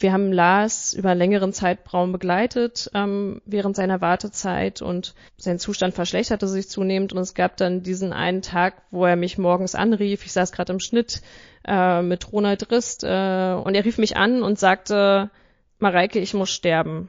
wir 0.00 0.12
haben 0.12 0.32
Lars 0.32 0.94
über 0.94 1.14
längeren 1.14 1.52
Zeitraum 1.52 2.10
begleitet 2.10 2.90
ähm, 2.94 3.42
während 3.44 3.76
seiner 3.76 4.00
Wartezeit 4.00 4.80
und 4.80 5.14
sein 5.36 5.58
Zustand 5.58 5.94
verschlechterte 5.94 6.48
sich 6.48 6.68
zunehmend 6.68 7.12
und 7.12 7.18
es 7.18 7.34
gab 7.34 7.58
dann 7.58 7.82
diesen 7.82 8.12
einen 8.12 8.40
Tag, 8.40 8.82
wo 8.90 9.04
er 9.04 9.16
mich 9.16 9.36
morgens 9.36 9.74
anrief. 9.74 10.24
Ich 10.24 10.32
saß 10.32 10.52
gerade 10.52 10.72
im 10.72 10.80
Schnitt 10.80 11.20
äh, 11.66 12.00
mit 12.00 12.32
Ronald 12.32 12.70
Rist 12.70 13.04
äh, 13.04 13.06
und 13.54 13.74
er 13.74 13.84
rief 13.84 13.98
mich 13.98 14.16
an 14.16 14.42
und 14.42 14.58
sagte, 14.58 15.30
Mareike, 15.78 16.18
ich 16.18 16.32
muss 16.32 16.50
sterben. 16.50 17.08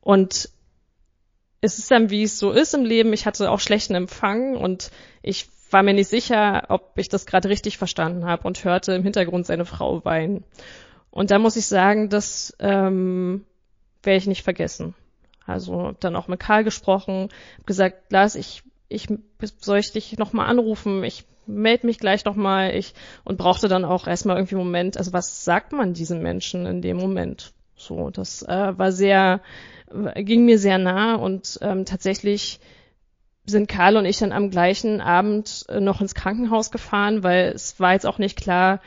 Und 0.00 0.48
es 1.66 1.78
ist 1.78 1.90
dann, 1.90 2.10
wie 2.10 2.22
es 2.22 2.38
so 2.38 2.52
ist 2.52 2.74
im 2.74 2.84
Leben. 2.84 3.12
Ich 3.12 3.26
hatte 3.26 3.50
auch 3.50 3.60
schlechten 3.60 3.94
Empfang 3.94 4.56
und 4.56 4.90
ich 5.22 5.48
war 5.70 5.82
mir 5.82 5.94
nicht 5.94 6.08
sicher, 6.08 6.64
ob 6.68 6.92
ich 6.96 7.08
das 7.08 7.26
gerade 7.26 7.48
richtig 7.48 7.76
verstanden 7.76 8.24
habe 8.24 8.46
und 8.46 8.64
hörte 8.64 8.92
im 8.92 9.02
Hintergrund 9.02 9.46
seine 9.46 9.64
Frau 9.64 10.04
weinen. 10.04 10.44
Und 11.10 11.30
da 11.30 11.38
muss 11.38 11.56
ich 11.56 11.66
sagen, 11.66 12.08
das 12.08 12.56
ähm, 12.60 13.44
werde 14.02 14.18
ich 14.18 14.26
nicht 14.26 14.44
vergessen. 14.44 14.94
Also 15.44 15.92
dann 16.00 16.16
auch 16.16 16.28
mit 16.28 16.40
Karl 16.40 16.64
gesprochen, 16.64 17.30
gesagt, 17.66 18.12
Lars, 18.12 18.36
ich, 18.36 18.62
ich 18.88 19.08
soll 19.60 19.78
ich 19.78 19.92
dich 19.92 20.18
nochmal 20.18 20.48
anrufen, 20.48 21.04
ich 21.04 21.24
melde 21.46 21.86
mich 21.86 21.98
gleich 21.98 22.24
nochmal, 22.24 22.74
ich 22.74 22.94
und 23.24 23.38
brauchte 23.38 23.68
dann 23.68 23.84
auch 23.84 24.06
erstmal 24.06 24.36
irgendwie 24.36 24.56
einen 24.56 24.64
Moment, 24.64 24.96
also 24.96 25.12
was 25.12 25.44
sagt 25.44 25.72
man 25.72 25.94
diesen 25.94 26.22
Menschen 26.22 26.66
in 26.66 26.82
dem 26.82 26.96
Moment? 26.96 27.52
So, 27.76 28.10
das 28.10 28.42
äh, 28.42 28.78
war 28.78 28.90
sehr, 28.90 29.40
ging 30.16 30.44
mir 30.44 30.58
sehr 30.58 30.78
nah 30.78 31.14
und 31.14 31.58
ähm, 31.62 31.84
tatsächlich 31.84 32.60
sind 33.44 33.68
Karl 33.68 33.96
und 33.96 34.06
ich 34.06 34.18
dann 34.18 34.32
am 34.32 34.50
gleichen 34.50 35.00
Abend 35.00 35.66
äh, 35.68 35.80
noch 35.80 36.00
ins 36.00 36.14
Krankenhaus 36.14 36.70
gefahren, 36.70 37.22
weil 37.22 37.52
es 37.54 37.78
war 37.78 37.92
jetzt 37.92 38.06
auch 38.06 38.18
nicht 38.18 38.36
klar, 38.36 38.80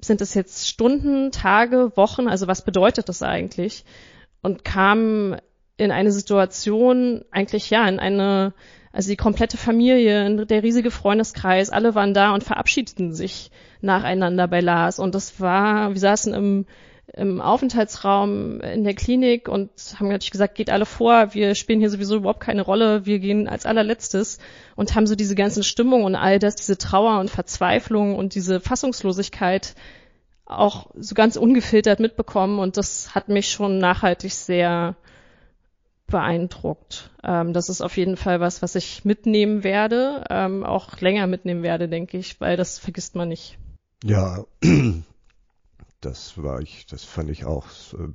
sind 0.00 0.20
es 0.20 0.34
jetzt 0.34 0.68
Stunden, 0.68 1.30
Tage, 1.30 1.92
Wochen, 1.94 2.28
also 2.28 2.46
was 2.46 2.64
bedeutet 2.64 3.08
das 3.08 3.22
eigentlich? 3.22 3.84
Und 4.42 4.64
kam 4.64 5.36
in 5.76 5.92
eine 5.92 6.12
Situation, 6.12 7.24
eigentlich 7.30 7.70
ja, 7.70 7.88
in 7.88 8.00
eine, 8.00 8.52
also 8.92 9.08
die 9.08 9.16
komplette 9.16 9.56
Familie, 9.56 10.44
der 10.46 10.62
riesige 10.62 10.90
Freundeskreis, 10.90 11.70
alle 11.70 11.94
waren 11.94 12.14
da 12.14 12.34
und 12.34 12.44
verabschiedeten 12.44 13.14
sich 13.14 13.50
nacheinander 13.80 14.48
bei 14.48 14.60
Lars. 14.60 14.98
Und 14.98 15.14
das 15.14 15.40
war, 15.40 15.90
wir 15.90 16.00
saßen 16.00 16.34
im, 16.34 16.66
im 17.14 17.40
Aufenthaltsraum 17.40 18.60
in 18.60 18.84
der 18.84 18.94
Klinik 18.94 19.48
und 19.48 19.70
haben 19.98 20.08
natürlich 20.08 20.30
gesagt, 20.30 20.54
geht 20.54 20.70
alle 20.70 20.86
vor, 20.86 21.34
wir 21.34 21.54
spielen 21.54 21.80
hier 21.80 21.90
sowieso 21.90 22.16
überhaupt 22.16 22.40
keine 22.40 22.62
Rolle, 22.62 23.04
wir 23.04 23.18
gehen 23.18 23.48
als 23.48 23.66
allerletztes 23.66 24.38
und 24.76 24.94
haben 24.94 25.06
so 25.06 25.14
diese 25.14 25.34
ganzen 25.34 25.62
Stimmung 25.62 26.04
und 26.04 26.14
all 26.14 26.38
das, 26.38 26.54
diese 26.56 26.78
Trauer 26.78 27.20
und 27.20 27.28
Verzweiflung 27.30 28.16
und 28.16 28.34
diese 28.34 28.60
Fassungslosigkeit 28.60 29.74
auch 30.46 30.90
so 30.94 31.14
ganz 31.14 31.36
ungefiltert 31.36 32.00
mitbekommen 32.00 32.58
und 32.58 32.76
das 32.76 33.14
hat 33.14 33.28
mich 33.28 33.50
schon 33.50 33.78
nachhaltig 33.78 34.32
sehr 34.32 34.96
beeindruckt. 36.06 37.10
Ähm, 37.24 37.52
das 37.52 37.68
ist 37.68 37.80
auf 37.80 37.96
jeden 37.96 38.16
Fall 38.16 38.40
was, 38.40 38.62
was 38.62 38.74
ich 38.74 39.04
mitnehmen 39.04 39.64
werde, 39.64 40.24
ähm, 40.30 40.64
auch 40.64 41.00
länger 41.00 41.26
mitnehmen 41.26 41.62
werde, 41.62 41.88
denke 41.88 42.18
ich, 42.18 42.40
weil 42.40 42.56
das 42.56 42.78
vergisst 42.78 43.16
man 43.16 43.28
nicht. 43.28 43.58
Ja, 44.04 44.44
das 46.04 46.42
war 46.42 46.60
ich, 46.60 46.86
das 46.86 47.04
fand 47.04 47.30
ich 47.30 47.44
auch. 47.44 47.66
Äh, 47.94 48.12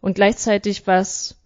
und 0.00 0.14
gleichzeitig 0.14 0.86
was, 0.86 1.36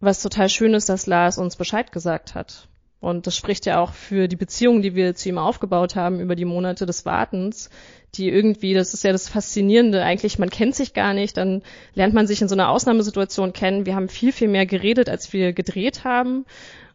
was 0.00 0.22
total 0.22 0.48
schön 0.48 0.74
ist, 0.74 0.88
dass 0.88 1.06
Lars 1.06 1.38
uns 1.38 1.56
Bescheid 1.56 1.90
gesagt 1.92 2.34
hat. 2.34 2.68
Und 3.00 3.26
das 3.26 3.36
spricht 3.36 3.66
ja 3.66 3.80
auch 3.80 3.94
für 3.94 4.28
die 4.28 4.36
Beziehung, 4.36 4.80
die 4.80 4.94
wir 4.94 5.16
zu 5.16 5.28
ihm 5.28 5.38
aufgebaut 5.38 5.96
haben 5.96 6.20
über 6.20 6.36
die 6.36 6.44
Monate 6.44 6.86
des 6.86 7.04
Wartens, 7.04 7.68
die 8.14 8.28
irgendwie, 8.28 8.74
das 8.74 8.94
ist 8.94 9.02
ja 9.02 9.10
das 9.10 9.28
Faszinierende, 9.28 10.04
eigentlich, 10.04 10.38
man 10.38 10.50
kennt 10.50 10.76
sich 10.76 10.94
gar 10.94 11.12
nicht, 11.12 11.36
dann 11.36 11.62
lernt 11.94 12.14
man 12.14 12.28
sich 12.28 12.42
in 12.42 12.48
so 12.48 12.54
einer 12.54 12.68
Ausnahmesituation 12.68 13.52
kennen. 13.52 13.86
Wir 13.86 13.96
haben 13.96 14.08
viel, 14.08 14.30
viel 14.30 14.46
mehr 14.46 14.66
geredet, 14.66 15.08
als 15.08 15.32
wir 15.32 15.52
gedreht 15.52 16.04
haben. 16.04 16.44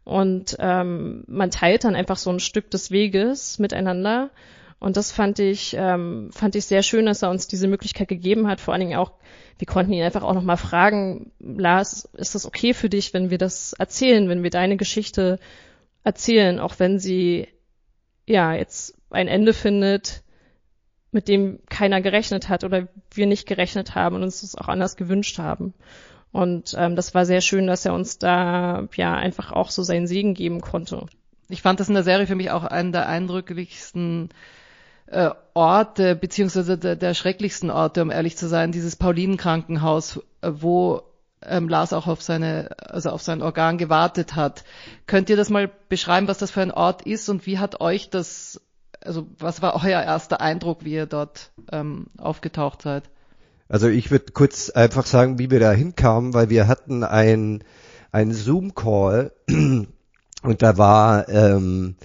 Und 0.06 0.56
ähm, 0.60 1.26
man 1.28 1.52
teilt 1.52 1.84
dann 1.84 1.96
einfach 1.96 2.16
so 2.16 2.30
ein 2.30 2.40
Stück 2.40 2.72
des 2.72 2.90
Weges 2.90 3.60
miteinander. 3.60 4.30
Und 4.80 4.96
das 4.96 5.12
fand 5.12 5.40
ich, 5.40 5.76
ähm, 5.78 6.30
fand 6.32 6.56
ich 6.56 6.66
sehr 6.66 6.84
schön, 6.84 7.08
dass 7.08 7.24
er 7.24 7.32
uns 7.32 7.48
diese 7.48 7.68
Möglichkeit 7.68 8.08
gegeben 8.08 8.48
hat. 8.48 8.62
Vor 8.62 8.74
allen 8.74 8.82
Dingen 8.82 8.98
auch, 8.98 9.12
wir 9.58 9.66
konnten 9.66 9.92
ihn 9.92 10.04
einfach 10.04 10.22
auch 10.22 10.36
nochmal 10.36 10.58
fragen, 10.58 11.32
Lars, 11.40 12.08
ist 12.14 12.36
das 12.36 12.46
okay 12.46 12.74
für 12.74 12.90
dich, 12.90 13.14
wenn 13.14 13.32
wir 13.32 13.40
das 13.40 13.74
erzählen, 13.74 14.30
wenn 14.30 14.44
wir 14.44 14.52
deine 14.52 14.78
Geschichte 14.78 15.40
erzählen, 16.04 16.60
auch 16.60 16.78
wenn 16.78 17.00
sie 17.00 17.48
ja 18.28 18.54
jetzt 18.54 18.96
ein 19.10 19.28
Ende 19.28 19.54
findet, 19.54 20.22
mit 21.12 21.28
dem 21.28 21.60
keiner 21.70 22.02
gerechnet 22.02 22.50
hat 22.50 22.64
oder 22.64 22.88
wir 23.12 23.26
nicht 23.26 23.48
gerechnet 23.48 23.96
haben 23.96 24.16
und 24.16 24.24
uns 24.24 24.42
das 24.42 24.56
auch 24.56 24.68
anders 24.68 24.96
gewünscht 24.96 25.40
haben. 25.40 25.74
Und 26.32 26.76
ähm, 26.78 26.96
das 26.96 27.16
war 27.16 27.26
sehr 27.26 27.42
schön, 27.42 27.66
dass 27.66 27.86
er 27.86 27.94
uns 27.94 28.20
da 28.20 28.88
ja 28.96 29.16
einfach 29.16 29.52
auch 29.52 29.72
so 29.72 29.82
seinen 29.82 30.06
Segen 30.06 30.36
geben 30.36 30.62
konnte. 30.62 31.08
Ich 31.50 31.62
fand 31.62 31.80
das 31.80 31.88
in 31.88 31.96
der 31.96 32.04
Serie 32.04 32.28
für 32.28 32.36
mich 32.36 32.52
auch 32.52 32.66
einen 32.66 32.92
der 32.92 33.08
eindrücklichsten 33.08 34.30
äh, 35.08 35.32
Orte, 35.54 36.16
beziehungsweise 36.16 36.78
der, 36.78 36.96
der 36.96 37.14
schrecklichsten 37.14 37.72
Orte, 37.72 38.02
um 38.02 38.12
ehrlich 38.12 38.38
zu 38.38 38.48
sein, 38.48 38.72
dieses 38.72 38.96
Paulinenkrankenhaus, 38.96 40.22
äh, 40.42 40.52
wo 40.52 41.02
ähm, 41.42 41.70
Lars 41.70 41.94
auch 41.94 42.08
auf 42.08 42.22
seine, 42.22 42.70
also 42.78 43.10
auf 43.10 43.22
sein 43.22 43.42
Organ 43.42 43.78
gewartet 43.78 44.36
hat. 44.36 44.64
Könnt 45.06 45.30
ihr 45.30 45.38
das 45.38 45.50
mal 45.50 45.72
beschreiben, 45.90 46.28
was 46.28 46.38
das 46.38 46.52
für 46.52 46.62
ein 46.62 46.72
Ort 46.72 47.04
ist 47.04 47.30
und 47.30 47.46
wie 47.46 47.60
hat 47.60 47.80
euch 47.82 48.10
das, 48.10 48.62
also 49.02 49.28
was 49.40 49.62
war 49.62 49.76
euer 49.76 50.02
erster 50.02 50.42
Eindruck, 50.42 50.84
wie 50.84 50.94
ihr 50.94 51.06
dort 51.06 51.52
ähm, 51.72 52.08
aufgetaucht 52.18 52.82
seid? 52.82 53.04
Also 53.70 53.88
ich 53.88 54.12
würde 54.12 54.32
kurz 54.32 54.70
einfach 54.70 55.06
sagen, 55.06 55.40
wie 55.40 55.52
wir 55.52 55.60
da 55.60 55.72
hinkamen, 55.72 56.34
weil 56.34 56.50
wir 56.50 56.68
hatten 56.68 57.04
ein, 57.04 57.64
ein 58.12 58.32
Zoom-Call 58.34 59.32
und 59.50 60.62
da 60.62 60.78
war 60.78 61.28
ähm, 61.30 61.96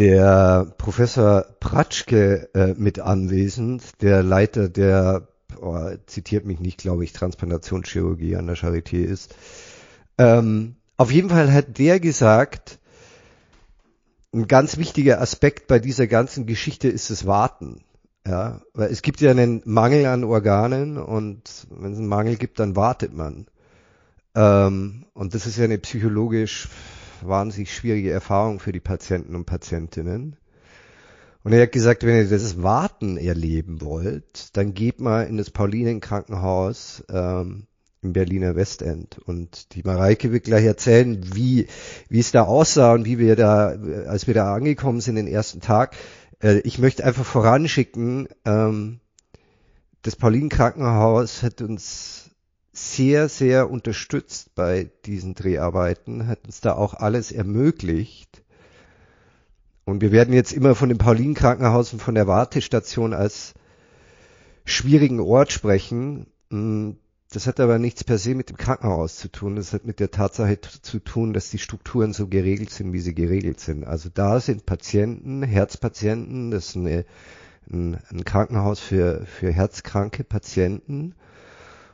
der 0.00 0.72
Professor 0.78 1.44
Pratschke 1.60 2.48
äh, 2.54 2.74
mit 2.74 3.00
anwesend, 3.00 4.00
der 4.00 4.22
Leiter 4.22 4.70
der 4.70 5.28
oh, 5.60 5.90
zitiert 6.06 6.46
mich 6.46 6.58
nicht, 6.58 6.78
glaube 6.78 7.04
ich, 7.04 7.12
Transplantationschirurgie 7.12 8.34
an 8.36 8.46
der 8.46 8.56
Charité 8.56 9.04
ist. 9.04 9.34
Ähm, 10.16 10.76
auf 10.96 11.12
jeden 11.12 11.28
Fall 11.28 11.52
hat 11.52 11.78
der 11.78 12.00
gesagt, 12.00 12.78
ein 14.32 14.48
ganz 14.48 14.78
wichtiger 14.78 15.20
Aspekt 15.20 15.66
bei 15.66 15.78
dieser 15.78 16.06
ganzen 16.06 16.46
Geschichte 16.46 16.88
ist 16.88 17.10
das 17.10 17.26
Warten. 17.26 17.84
Ja, 18.26 18.62
weil 18.72 18.90
es 18.90 19.02
gibt 19.02 19.20
ja 19.20 19.30
einen 19.30 19.60
Mangel 19.66 20.06
an 20.06 20.24
Organen 20.24 20.96
und 20.96 21.66
wenn 21.70 21.92
es 21.92 21.98
einen 21.98 22.08
Mangel 22.08 22.36
gibt, 22.36 22.58
dann 22.58 22.74
wartet 22.74 23.12
man. 23.12 23.48
Ähm, 24.34 25.04
und 25.12 25.34
das 25.34 25.46
ist 25.46 25.58
ja 25.58 25.64
eine 25.64 25.78
psychologisch 25.78 26.68
wahnsinnig 27.26 27.74
schwierige 27.74 28.10
Erfahrung 28.10 28.60
für 28.60 28.72
die 28.72 28.80
Patienten 28.80 29.34
und 29.34 29.46
Patientinnen. 29.46 30.36
Und 31.42 31.52
er 31.52 31.62
hat 31.62 31.72
gesagt, 31.72 32.04
wenn 32.04 32.16
ihr 32.16 32.28
das 32.28 32.62
Warten 32.62 33.16
erleben 33.16 33.80
wollt, 33.80 34.56
dann 34.56 34.74
geht 34.74 35.00
mal 35.00 35.22
in 35.22 35.38
das 35.38 35.50
Paulinen-Krankenhaus 35.50 37.04
ähm, 37.10 37.66
im 38.02 38.12
Berliner 38.12 38.56
Westend. 38.56 39.18
Und 39.18 39.74
die 39.74 39.82
Mareike 39.82 40.32
wird 40.32 40.44
gleich 40.44 40.64
erzählen, 40.64 41.18
wie, 41.34 41.66
wie 42.08 42.20
es 42.20 42.30
da 42.30 42.42
aussah 42.42 42.92
und 42.92 43.06
wie 43.06 43.18
wir 43.18 43.36
da, 43.36 43.68
als 44.06 44.26
wir 44.26 44.34
da 44.34 44.54
angekommen 44.54 45.00
sind 45.00 45.16
den 45.16 45.26
ersten 45.26 45.60
Tag. 45.60 45.96
Äh, 46.42 46.58
ich 46.60 46.78
möchte 46.78 47.04
einfach 47.04 47.24
voranschicken, 47.24 48.28
ähm, 48.44 49.00
das 50.02 50.16
Paulinen-Krankenhaus 50.16 51.42
hat 51.42 51.60
uns 51.60 52.29
sehr, 52.80 53.28
sehr 53.28 53.70
unterstützt 53.70 54.54
bei 54.54 54.90
diesen 55.04 55.34
Dreharbeiten, 55.34 56.26
hat 56.26 56.46
uns 56.46 56.60
da 56.60 56.74
auch 56.74 56.94
alles 56.94 57.30
ermöglicht. 57.30 58.42
Und 59.84 60.00
wir 60.00 60.12
werden 60.12 60.32
jetzt 60.32 60.52
immer 60.52 60.74
von 60.74 60.88
dem 60.88 60.98
Paulinen-Krankenhaus 60.98 61.92
und 61.92 62.00
von 62.00 62.14
der 62.14 62.26
Wartestation 62.26 63.12
als 63.12 63.54
schwierigen 64.64 65.20
Ort 65.20 65.52
sprechen. 65.52 66.26
Hm, 66.50 66.96
das 67.32 67.46
hat 67.46 67.60
aber 67.60 67.78
nichts 67.78 68.02
per 68.02 68.18
se 68.18 68.34
mit 68.34 68.50
dem 68.50 68.56
Krankenhaus 68.56 69.16
zu 69.16 69.28
tun. 69.28 69.56
Das 69.56 69.72
hat 69.72 69.84
mit 69.84 70.00
der 70.00 70.10
Tatsache 70.10 70.58
zu 70.60 70.98
tun, 70.98 71.32
dass 71.32 71.50
die 71.50 71.58
Strukturen 71.58 72.12
so 72.12 72.26
geregelt 72.26 72.70
sind, 72.70 72.92
wie 72.92 72.98
sie 72.98 73.14
geregelt 73.14 73.60
sind. 73.60 73.84
Also 73.84 74.08
da 74.12 74.40
sind 74.40 74.66
Patienten, 74.66 75.42
Herzpatienten, 75.42 76.50
das 76.50 76.70
ist 76.70 76.76
eine, 76.76 77.04
ein, 77.70 77.98
ein 78.10 78.24
Krankenhaus 78.24 78.80
für, 78.80 79.26
für 79.26 79.52
herzkranke 79.52 80.24
Patienten. 80.24 81.14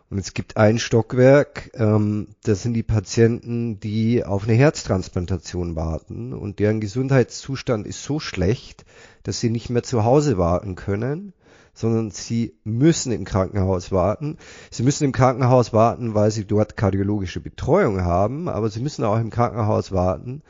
Und 0.09 0.19
es 0.19 0.35
gibt 0.35 0.57
ein 0.57 0.79
Stockwerk, 0.79 1.71
ähm, 1.75 2.29
das 2.45 2.63
sind 2.63 2.75
die 2.75 2.85
Patienten, 2.85 3.81
die 3.81 4.25
auf 4.25 4.45
eine 4.45 4.55
Herztransplantation 4.55 5.75
warten 5.75 6.33
und 6.33 6.61
deren 6.61 6.81
Gesundheitszustand 6.81 7.87
ist 7.87 8.05
so 8.05 8.21
schlecht, 8.21 8.85
dass 9.25 9.41
sie 9.41 9.51
nicht 9.51 9.69
mehr 9.69 9.83
zu 9.83 10.05
Hause 10.05 10.39
warten 10.39 10.77
können 10.77 11.33
sondern 11.77 12.11
sie 12.11 12.55
müssen 12.65 13.13
im 13.13 13.25
Krankenhaus 13.25 13.93
warten. 13.93 14.39
Sie 14.71 14.83
müssen 14.83 15.05
im 15.05 15.13
Krankenhaus 15.13 15.75
warten, 15.75 16.15
weil 16.15 16.31
sie 16.31 16.47
dort 16.47 16.77
kardiologische 16.77 17.39
Betreuung 17.39 18.03
haben, 18.03 18.49
aber 18.49 18.71
sie 18.71 18.81
müssen 18.81 19.05
auch 19.05 19.19
im 19.19 19.29
Krankenhaus 19.29 19.93
warten, 19.93 20.43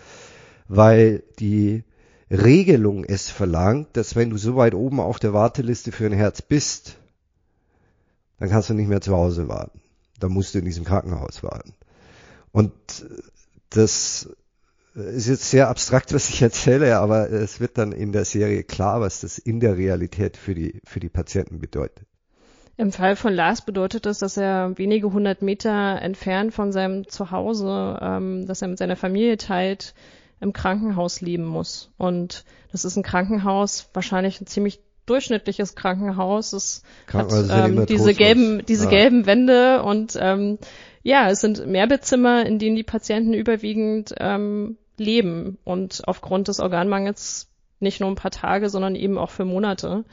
weil 0.69 1.25
die 1.41 1.83
Regelung 2.31 3.05
es 3.05 3.29
verlangt, 3.29 3.89
dass 3.95 4.15
wenn 4.15 4.31
du 4.31 4.37
so 4.37 4.55
weit 4.55 4.75
oben 4.75 5.01
auf 5.01 5.19
der 5.19 5.33
Warteliste 5.33 5.91
für 5.91 6.07
ein 6.07 6.13
Herz 6.13 6.43
bist, 6.43 6.97
dann 8.39 8.49
kannst 8.49 8.71
du 8.71 8.75
nicht 8.75 8.89
mehr 8.89 9.01
zu 9.01 9.17
Hause 9.17 9.49
warten. 9.49 9.81
Dann 10.21 10.33
musst 10.33 10.55
du 10.55 10.59
in 10.59 10.65
diesem 10.65 10.85
Krankenhaus 10.85 11.43
warten. 11.43 11.75
Und 12.53 12.73
das 13.71 14.29
ist 14.95 15.29
jetzt 15.29 15.51
sehr 15.51 15.69
abstrakt, 15.69 16.13
was 16.15 16.29
ich 16.29 16.43
erzähle, 16.43 16.99
aber 16.99 17.31
es 17.31 17.61
wird 17.61 17.79
dann 17.79 17.93
in 17.93 18.13
der 18.13 18.25
Serie 18.25 18.65
klar, 18.65 19.01
was 19.01 19.21
das 19.21 19.39
in 19.39 19.61
der 19.61 19.77
Realität 19.77 20.37
für 20.37 20.55
die, 20.55 20.81
für 20.85 21.01
die 21.01 21.09
Patienten 21.09 21.59
bedeutet. 21.59 22.07
Im 22.79 22.93
Fall 22.93 23.17
von 23.17 23.33
Lars 23.33 23.65
bedeutet 23.65 24.05
das, 24.05 24.19
dass 24.19 24.37
er 24.37 24.77
wenige 24.77 25.11
hundert 25.11 25.41
Meter 25.41 26.01
entfernt 26.03 26.53
von 26.53 26.73
seinem 26.73 27.09
Zuhause, 27.09 27.99
ähm, 28.03 28.47
das 28.47 28.61
er 28.61 28.69
mit 28.69 28.77
seiner 28.77 28.97
Familie 28.97 29.39
teilt, 29.39 29.95
im 30.41 30.53
Krankenhaus 30.53 31.23
leben 31.23 31.47
muss. 31.47 31.91
Und 31.97 32.45
das 32.73 32.85
ist 32.85 32.97
ein 32.97 33.03
Krankenhaus, 33.03 33.89
wahrscheinlich 33.95 34.41
ein 34.43 34.47
ziemlich 34.47 34.81
durchschnittliches 35.07 35.75
Krankenhaus. 35.75 36.53
Es 36.53 36.83
hat 37.13 37.33
ähm, 37.33 37.87
diese 37.87 38.15
gelben, 38.15 38.65
diese 38.67 38.85
ja. 38.85 38.91
gelben 38.91 39.27
Wände 39.27 39.83
und 39.83 40.19
ähm, 40.21 40.59
ja, 41.03 41.31
es 41.31 41.41
sind 41.41 41.67
Mehrbettzimmer, 41.67 42.45
in 42.47 42.59
denen 42.59 42.77
die 42.77 42.83
Patienten 42.83 43.33
überwiegend 43.33 44.15
ähm, 44.19 44.77
leben 44.99 45.59
und 45.65 46.03
aufgrund 46.07 46.49
des 46.49 46.61
Organmangels 46.61 47.49
nicht 47.79 48.01
nur 48.01 48.11
ein 48.11 48.17
paar 48.17 48.31
Tage, 48.31 48.69
sondern 48.71 48.95
eben 48.95 49.19
auch 49.19 49.31
für 49.31 49.45
Monate. 49.45 50.05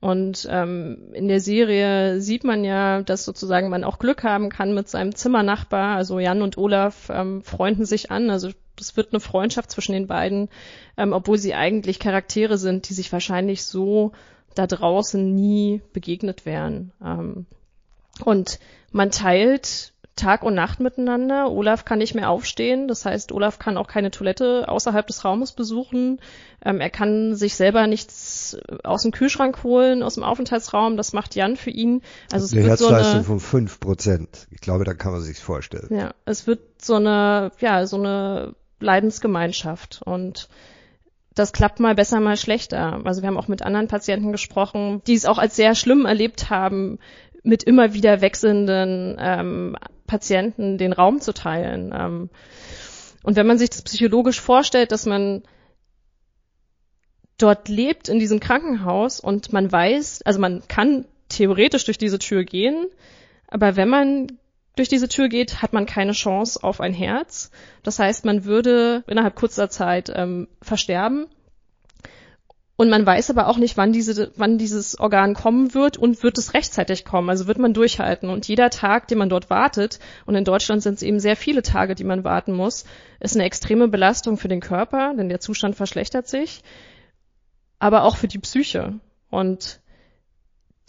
Und 0.00 0.48
ähm, 0.50 1.12
in 1.12 1.28
der 1.28 1.40
Serie 1.40 2.20
sieht 2.22 2.42
man 2.42 2.64
ja, 2.64 3.02
dass 3.02 3.24
sozusagen 3.24 3.68
man 3.68 3.84
auch 3.84 3.98
Glück 3.98 4.24
haben 4.24 4.48
kann 4.48 4.74
mit 4.74 4.88
seinem 4.88 5.14
Zimmernachbar. 5.14 5.96
Also 5.96 6.18
Jan 6.18 6.40
und 6.40 6.56
Olaf 6.56 7.10
ähm, 7.10 7.42
freunden 7.42 7.84
sich 7.84 8.10
an. 8.10 8.30
Also 8.30 8.50
es 8.80 8.96
wird 8.96 9.12
eine 9.12 9.20
Freundschaft 9.20 9.70
zwischen 9.70 9.92
den 9.92 10.06
beiden, 10.06 10.48
ähm, 10.96 11.12
obwohl 11.12 11.36
sie 11.36 11.54
eigentlich 11.54 11.98
Charaktere 11.98 12.56
sind, 12.56 12.88
die 12.88 12.94
sich 12.94 13.12
wahrscheinlich 13.12 13.64
so 13.64 14.12
da 14.54 14.66
draußen 14.66 15.34
nie 15.34 15.82
begegnet 15.92 16.46
wären. 16.46 16.92
Ähm, 17.04 17.44
und 18.24 18.58
man 18.92 19.10
teilt 19.10 19.92
Tag 20.20 20.42
und 20.42 20.54
Nacht 20.54 20.80
miteinander. 20.80 21.50
Olaf 21.50 21.84
kann 21.84 21.98
nicht 21.98 22.14
mehr 22.14 22.30
aufstehen. 22.30 22.88
Das 22.88 23.04
heißt, 23.04 23.32
Olaf 23.32 23.58
kann 23.58 23.76
auch 23.76 23.88
keine 23.88 24.10
Toilette 24.10 24.68
außerhalb 24.68 25.06
des 25.06 25.24
Raumes 25.24 25.52
besuchen. 25.52 26.20
Ähm, 26.64 26.80
er 26.80 26.90
kann 26.90 27.34
sich 27.34 27.54
selber 27.54 27.86
nichts 27.86 28.56
aus 28.84 29.02
dem 29.02 29.12
Kühlschrank 29.12 29.62
holen, 29.64 30.02
aus 30.02 30.14
dem 30.14 30.22
Aufenthaltsraum. 30.22 30.96
Das 30.96 31.12
macht 31.12 31.34
Jan 31.34 31.56
für 31.56 31.70
ihn. 31.70 32.02
Also 32.32 32.44
es 32.44 32.52
eine 32.52 32.62
wird 32.62 32.70
Herzleistung 32.70 33.04
so 33.04 33.14
eine, 33.16 33.24
von 33.24 33.40
fünf 33.40 33.80
Prozent. 33.80 34.46
Ich 34.50 34.60
glaube, 34.60 34.84
da 34.84 34.94
kann 34.94 35.12
man 35.12 35.22
sich 35.22 35.38
vorstellen. 35.38 35.88
Ja, 35.90 36.14
es 36.24 36.46
wird 36.46 36.60
so 36.82 36.94
eine, 36.94 37.52
ja, 37.60 37.86
so 37.86 37.96
eine 37.96 38.54
Leidensgemeinschaft 38.80 40.02
und 40.04 40.48
das 41.34 41.52
klappt 41.52 41.80
mal 41.80 41.94
besser, 41.94 42.20
mal 42.20 42.36
schlechter. 42.36 43.00
Also 43.04 43.22
wir 43.22 43.28
haben 43.28 43.38
auch 43.38 43.48
mit 43.48 43.62
anderen 43.62 43.88
Patienten 43.88 44.32
gesprochen, 44.32 45.00
die 45.06 45.14
es 45.14 45.26
auch 45.26 45.38
als 45.38 45.56
sehr 45.56 45.74
schlimm 45.74 46.04
erlebt 46.04 46.50
haben, 46.50 46.98
mit 47.42 47.62
immer 47.62 47.94
wieder 47.94 48.20
wechselnden 48.20 49.16
ähm, 49.18 49.76
Patienten 50.10 50.76
den 50.76 50.92
Raum 50.92 51.20
zu 51.20 51.32
teilen. 51.32 51.94
Ähm, 51.96 52.30
und 53.22 53.36
wenn 53.36 53.46
man 53.46 53.58
sich 53.58 53.70
das 53.70 53.82
psychologisch 53.82 54.40
vorstellt, 54.40 54.90
dass 54.90 55.06
man 55.06 55.44
dort 57.38 57.68
lebt 57.68 58.08
in 58.08 58.18
diesem 58.18 58.40
Krankenhaus 58.40 59.20
und 59.20 59.52
man 59.52 59.70
weiß, 59.70 60.22
also 60.22 60.40
man 60.40 60.66
kann 60.66 61.04
theoretisch 61.28 61.84
durch 61.84 61.96
diese 61.96 62.18
Tür 62.18 62.42
gehen, 62.42 62.86
aber 63.46 63.76
wenn 63.76 63.88
man 63.88 64.26
durch 64.74 64.88
diese 64.88 65.08
Tür 65.08 65.28
geht, 65.28 65.62
hat 65.62 65.72
man 65.72 65.86
keine 65.86 66.12
Chance 66.12 66.58
auf 66.62 66.80
ein 66.80 66.92
Herz. 66.92 67.52
Das 67.84 68.00
heißt, 68.00 68.24
man 68.24 68.44
würde 68.44 69.04
innerhalb 69.06 69.36
kurzer 69.36 69.70
Zeit 69.70 70.10
ähm, 70.12 70.48
versterben 70.60 71.28
und 72.80 72.88
man 72.88 73.04
weiß 73.04 73.28
aber 73.28 73.46
auch 73.48 73.58
nicht, 73.58 73.76
wann, 73.76 73.92
diese, 73.92 74.32
wann 74.36 74.56
dieses 74.56 74.98
Organ 74.98 75.34
kommen 75.34 75.74
wird 75.74 75.98
und 75.98 76.22
wird 76.22 76.38
es 76.38 76.54
rechtzeitig 76.54 77.04
kommen. 77.04 77.28
Also 77.28 77.46
wird 77.46 77.58
man 77.58 77.74
durchhalten. 77.74 78.30
Und 78.30 78.48
jeder 78.48 78.70
Tag, 78.70 79.06
den 79.06 79.18
man 79.18 79.28
dort 79.28 79.50
wartet, 79.50 79.98
und 80.24 80.34
in 80.34 80.46
Deutschland 80.46 80.82
sind 80.82 80.94
es 80.94 81.02
eben 81.02 81.20
sehr 81.20 81.36
viele 81.36 81.60
Tage, 81.60 81.94
die 81.94 82.04
man 82.04 82.24
warten 82.24 82.54
muss, 82.54 82.86
ist 83.20 83.36
eine 83.36 83.44
extreme 83.44 83.88
Belastung 83.88 84.38
für 84.38 84.48
den 84.48 84.60
Körper, 84.60 85.12
denn 85.14 85.28
der 85.28 85.40
Zustand 85.40 85.76
verschlechtert 85.76 86.26
sich, 86.26 86.62
aber 87.78 88.02
auch 88.02 88.16
für 88.16 88.28
die 88.28 88.38
Psyche. 88.38 88.94
Und 89.28 89.80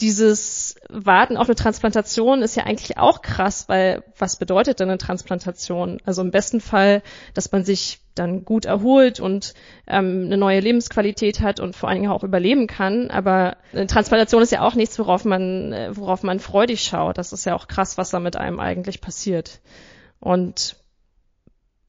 dieses 0.02 0.76
Warten 0.90 1.38
auf 1.38 1.48
eine 1.48 1.56
Transplantation 1.56 2.42
ist 2.42 2.56
ja 2.56 2.64
eigentlich 2.64 2.98
auch 2.98 3.22
krass, 3.22 3.70
weil 3.70 4.04
was 4.18 4.38
bedeutet 4.38 4.80
denn 4.80 4.90
eine 4.90 4.98
Transplantation? 4.98 6.00
Also 6.04 6.22
im 6.22 6.32
besten 6.32 6.60
Fall, 6.60 7.04
dass 7.36 7.52
man 7.52 7.64
sich 7.64 8.02
dann 8.16 8.44
gut 8.44 8.66
erholt 8.66 9.20
und 9.20 9.54
ähm, 9.88 10.24
eine 10.26 10.38
neue 10.38 10.60
Lebensqualität 10.60 11.40
hat 11.40 11.60
und 11.60 11.76
vor 11.76 11.88
allen 11.88 12.02
Dingen 12.02 12.12
auch 12.12 12.24
überleben 12.24 12.68
kann. 12.68 13.12
Aber 13.12 13.58
eine 13.72 13.88
Transplantation 13.88 14.42
ist 14.42 14.52
ja 14.52 14.62
auch 14.62 14.76
nichts, 14.76 14.98
worauf 15.00 15.24
man, 15.24 15.72
äh, 15.72 15.96
worauf 15.96 16.24
man 16.24 16.40
freudig 16.40 16.84
schaut. 16.84 17.18
Das 17.18 17.32
ist 17.32 17.46
ja 17.46 17.56
auch 17.56 17.68
krass, 17.68 17.98
was 17.98 18.10
da 18.10 18.20
mit 18.20 18.36
einem 18.36 18.60
eigentlich 18.60 19.02
passiert. 19.02 19.62
Und 20.20 20.76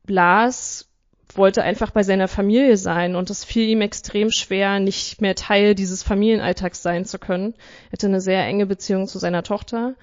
Lars 0.06 0.91
wollte 1.36 1.62
einfach 1.62 1.90
bei 1.90 2.02
seiner 2.02 2.28
Familie 2.28 2.76
sein 2.76 3.16
und 3.16 3.30
es 3.30 3.44
fiel 3.44 3.68
ihm 3.68 3.80
extrem 3.80 4.30
schwer, 4.30 4.80
nicht 4.80 5.20
mehr 5.20 5.34
Teil 5.34 5.74
dieses 5.74 6.02
Familienalltags 6.02 6.82
sein 6.82 7.04
zu 7.04 7.18
können. 7.18 7.54
Er 7.88 7.92
hatte 7.92 8.06
eine 8.06 8.20
sehr 8.20 8.44
enge 8.44 8.66
Beziehung 8.66 9.06
zu 9.06 9.18
seiner 9.18 9.42
Tochter. 9.42 9.94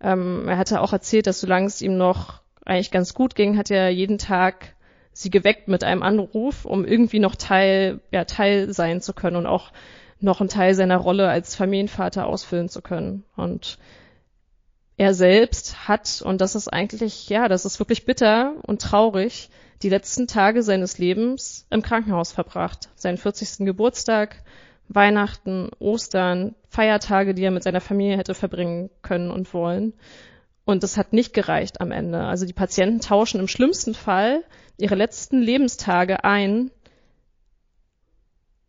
Ähm, 0.00 0.48
er 0.48 0.58
hatte 0.58 0.80
auch 0.80 0.92
erzählt, 0.92 1.26
dass 1.26 1.40
solange 1.40 1.66
es 1.66 1.82
ihm 1.82 1.96
noch 1.96 2.42
eigentlich 2.64 2.90
ganz 2.90 3.14
gut 3.14 3.34
ging, 3.34 3.56
hat 3.56 3.70
er 3.70 3.90
jeden 3.90 4.18
Tag 4.18 4.74
sie 5.12 5.30
geweckt 5.30 5.68
mit 5.68 5.84
einem 5.84 6.02
Anruf, 6.02 6.64
um 6.64 6.84
irgendwie 6.84 7.18
noch 7.18 7.36
Teil, 7.36 8.00
ja, 8.10 8.24
Teil 8.24 8.72
sein 8.72 9.00
zu 9.00 9.12
können 9.12 9.36
und 9.36 9.46
auch 9.46 9.72
noch 10.20 10.40
einen 10.40 10.48
Teil 10.48 10.74
seiner 10.74 10.96
Rolle 10.96 11.28
als 11.28 11.54
Familienvater 11.54 12.26
ausfüllen 12.26 12.68
zu 12.68 12.80
können. 12.80 13.24
Und 13.36 13.78
er 14.96 15.14
selbst 15.14 15.88
hat, 15.88 16.22
und 16.22 16.40
das 16.40 16.54
ist 16.54 16.68
eigentlich, 16.68 17.28
ja, 17.28 17.48
das 17.48 17.64
ist 17.64 17.78
wirklich 17.78 18.04
bitter 18.04 18.54
und 18.62 18.82
traurig, 18.82 19.50
die 19.82 19.88
letzten 19.88 20.26
Tage 20.26 20.62
seines 20.62 20.98
Lebens 20.98 21.66
im 21.70 21.82
Krankenhaus 21.82 22.32
verbracht. 22.32 22.90
Seinen 22.94 23.18
40. 23.18 23.66
Geburtstag, 23.66 24.42
Weihnachten, 24.88 25.70
Ostern, 25.78 26.54
Feiertage, 26.68 27.34
die 27.34 27.42
er 27.42 27.50
mit 27.50 27.62
seiner 27.62 27.80
Familie 27.80 28.16
hätte 28.16 28.34
verbringen 28.34 28.90
können 29.02 29.30
und 29.30 29.52
wollen. 29.54 29.94
Und 30.64 30.82
das 30.82 30.96
hat 30.96 31.12
nicht 31.12 31.34
gereicht 31.34 31.80
am 31.80 31.90
Ende. 31.90 32.20
Also 32.20 32.46
die 32.46 32.52
Patienten 32.52 33.00
tauschen 33.00 33.40
im 33.40 33.48
schlimmsten 33.48 33.94
Fall 33.94 34.44
ihre 34.78 34.94
letzten 34.94 35.40
Lebenstage 35.40 36.24
ein 36.24 36.70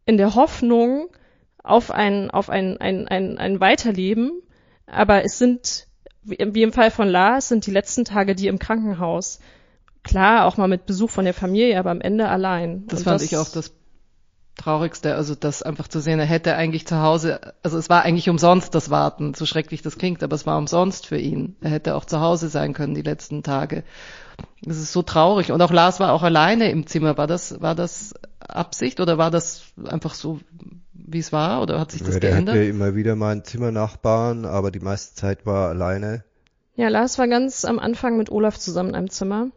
in 0.05 0.17
der 0.17 0.35
Hoffnung 0.35 1.09
auf 1.63 1.91
ein, 1.91 2.29
auf 2.31 2.49
ein, 2.49 2.77
ein, 2.77 3.07
ein, 3.07 3.37
ein 3.37 3.59
Weiterleben. 3.59 4.41
Aber 4.85 5.23
es 5.23 5.37
sind, 5.37 5.87
wie 6.25 6.63
im 6.63 6.73
Fall 6.73 6.91
von 6.91 7.07
Lars, 7.07 7.49
sind 7.49 7.65
die 7.65 7.71
letzten 7.71 8.05
Tage 8.05 8.35
die 8.35 8.47
im 8.47 8.59
Krankenhaus. 8.59 9.39
Klar, 10.03 10.45
auch 10.45 10.57
mal 10.57 10.67
mit 10.67 10.85
Besuch 10.85 11.09
von 11.09 11.25
der 11.25 11.33
Familie, 11.33 11.79
aber 11.79 11.91
am 11.91 12.01
Ende 12.01 12.27
allein. 12.27 12.85
Das 12.87 12.99
Und 12.99 13.05
fand 13.05 13.21
das, 13.21 13.23
ich 13.23 13.37
auch 13.37 13.49
das 13.49 13.73
Traurigste, 14.55 15.15
also 15.15 15.33
das 15.33 15.63
einfach 15.63 15.87
zu 15.87 15.99
sehen, 15.99 16.19
er 16.19 16.25
hätte 16.25 16.55
eigentlich 16.55 16.85
zu 16.85 17.01
Hause, 17.01 17.53
also 17.63 17.77
es 17.77 17.89
war 17.89 18.03
eigentlich 18.03 18.29
umsonst 18.29 18.75
das 18.75 18.91
Warten, 18.91 19.33
so 19.33 19.45
schrecklich 19.45 19.81
das 19.81 19.97
klingt, 19.97 20.21
aber 20.21 20.35
es 20.35 20.45
war 20.45 20.57
umsonst 20.57 21.07
für 21.07 21.17
ihn. 21.17 21.55
Er 21.61 21.71
hätte 21.71 21.95
auch 21.95 22.05
zu 22.05 22.19
Hause 22.19 22.49
sein 22.49 22.73
können 22.73 22.93
die 22.93 23.01
letzten 23.01 23.41
Tage. 23.41 23.83
Das 24.61 24.77
ist 24.77 24.93
so 24.93 25.01
traurig. 25.01 25.51
Und 25.51 25.61
auch 25.61 25.71
Lars 25.71 25.99
war 25.99 26.13
auch 26.13 26.23
alleine 26.23 26.71
im 26.71 26.87
Zimmer. 26.87 27.17
War 27.17 27.27
das, 27.27 27.61
war 27.61 27.75
das 27.75 28.13
Absicht 28.39 28.99
oder 28.99 29.17
war 29.17 29.31
das 29.31 29.63
einfach 29.85 30.13
so, 30.13 30.39
wie 30.93 31.19
es 31.19 31.33
war? 31.33 31.61
Oder 31.61 31.79
hat 31.79 31.91
sich 31.91 32.01
das 32.01 32.15
ja, 32.15 32.19
der 32.19 32.31
geändert? 32.31 32.55
Er 32.55 32.61
hatte 32.61 32.69
immer 32.69 32.95
wieder 32.95 33.15
mal 33.15 33.31
einen 33.31 33.43
Zimmernachbarn, 33.43 34.45
aber 34.45 34.71
die 34.71 34.79
meiste 34.79 35.15
Zeit 35.15 35.45
war 35.45 35.65
er 35.65 35.69
alleine. 35.69 36.23
Ja, 36.75 36.87
Lars 36.87 37.19
war 37.19 37.27
ganz 37.27 37.65
am 37.65 37.77
Anfang 37.77 38.17
mit 38.17 38.31
Olaf 38.31 38.57
zusammen 38.57 38.89
in 38.89 38.95
einem 38.95 39.09
Zimmer. 39.09 39.47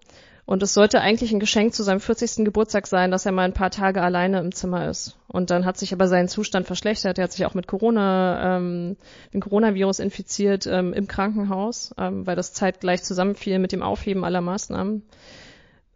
Und 0.47 0.63
es 0.63 0.75
sollte 0.75 1.01
eigentlich 1.01 1.33
ein 1.33 1.41
Geschenk 1.41 1.75
zu 1.75 1.83
seinem 1.83 1.99
40. 1.99 2.45
Geburtstag 2.45 2.87
sein, 2.87 3.11
dass 3.11 3.27
er 3.27 3.33
mal 3.33 3.43
ein 3.43 3.53
paar 3.53 3.73
Tage 3.73 4.01
alleine 4.01 4.39
im 4.39 4.53
Zimmer 4.53 4.89
ist. 4.89 5.19
Und 5.27 5.51
dann 5.51 5.65
hat 5.65 5.77
sich 5.77 5.93
aber 5.93 6.07
sein 6.07 6.29
Zustand 6.29 6.69
verschlechtert. 6.69 7.19
Er 7.19 7.25
hat 7.25 7.33
sich 7.33 7.45
auch 7.47 7.55
mit 7.55 7.67
Corona, 7.67 8.57
ähm, 8.57 8.97
dem 9.35 9.41
Coronavirus 9.41 9.99
infiziert 9.99 10.69
ähm, 10.69 10.93
im 10.93 11.09
Krankenhaus, 11.09 11.93
ähm, 11.99 12.29
weil 12.29 12.37
das 12.37 12.53
zeitgleich 12.53 13.03
zusammenfiel 13.03 13.59
mit 13.59 13.73
dem 13.73 13.83
Aufheben 13.83 14.25
aller 14.25 14.41
Maßnahmen, 14.41 15.03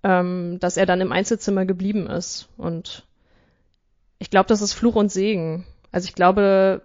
ähm, 0.03 0.59
dass 0.59 0.77
er 0.77 0.85
dann 0.87 1.01
im 1.01 1.13
Einzelzimmer 1.13 1.65
geblieben 1.65 2.09
ist. 2.09 2.49
Und 2.57 3.07
ich 4.19 4.31
glaube, 4.31 4.49
das 4.49 4.63
ist 4.63 4.73
Fluch 4.73 4.97
und 4.97 5.13
Segen. 5.13 5.65
Also 5.93 6.09
ich 6.09 6.15
glaube, 6.17 6.83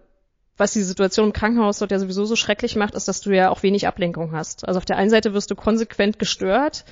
was 0.55 0.73
die 0.73 0.83
Situation 0.83 1.27
im 1.27 1.33
Krankenhaus 1.33 1.79
dort 1.79 1.89
ja 1.89 1.97
sowieso 1.97 2.25
so 2.25 2.35
schrecklich 2.35 2.75
macht, 2.75 2.93
ist, 2.93 3.07
dass 3.07 3.21
du 3.21 3.31
ja 3.31 3.49
auch 3.49 3.63
wenig 3.63 3.87
Ablenkung 3.87 4.33
hast. 4.33 4.67
Also 4.67 4.77
auf 4.77 4.85
der 4.85 4.97
einen 4.97 5.09
Seite 5.09 5.33
wirst 5.33 5.49
du 5.49 5.55
konsequent 5.55 6.19
gestört, 6.19 6.85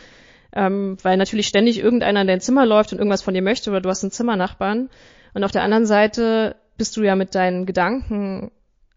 ähm, 0.56 0.98
weil 1.02 1.18
natürlich 1.18 1.48
ständig 1.48 1.80
irgendeiner 1.80 2.22
in 2.22 2.28
dein 2.28 2.42
Zimmer 2.42 2.66
läuft 2.66 2.92
und 2.92 3.00
irgendwas 3.00 3.22
von 3.22 3.34
dir 3.34 3.42
möchte 3.42 3.70
oder 3.70 3.82
du 3.82 3.90
hast 3.90 4.04
einen 4.04 4.12
Zimmernachbarn. 4.12 4.90
Und 5.34 5.44
auf 5.44 5.52
der 5.52 5.64
anderen 5.64 5.86
Seite 5.86 6.56
bist 6.78 6.96
du 6.98 7.04
ja 7.04 7.16
mit 7.16 7.36
deinen 7.36 7.66
Gedanken 7.66 8.52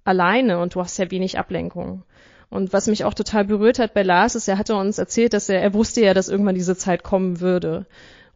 alleine 0.04 0.58
und 0.58 0.74
du 0.74 0.80
hast 0.80 0.98
ja 0.98 1.10
wenig 1.10 1.38
Ablenkung. 1.38 2.04
Und 2.48 2.72
was 2.72 2.86
mich 2.86 3.04
auch 3.04 3.14
total 3.14 3.44
berührt 3.44 3.78
hat 3.78 3.94
bei 3.94 4.02
Lars 4.02 4.34
ist, 4.34 4.48
er 4.48 4.58
hatte 4.58 4.76
uns 4.76 4.98
erzählt, 4.98 5.32
dass 5.32 5.48
er, 5.48 5.60
er 5.60 5.74
wusste 5.74 6.02
ja, 6.02 6.14
dass 6.14 6.28
irgendwann 6.28 6.54
diese 6.54 6.76
Zeit 6.76 7.02
kommen 7.02 7.40
würde 7.40 7.86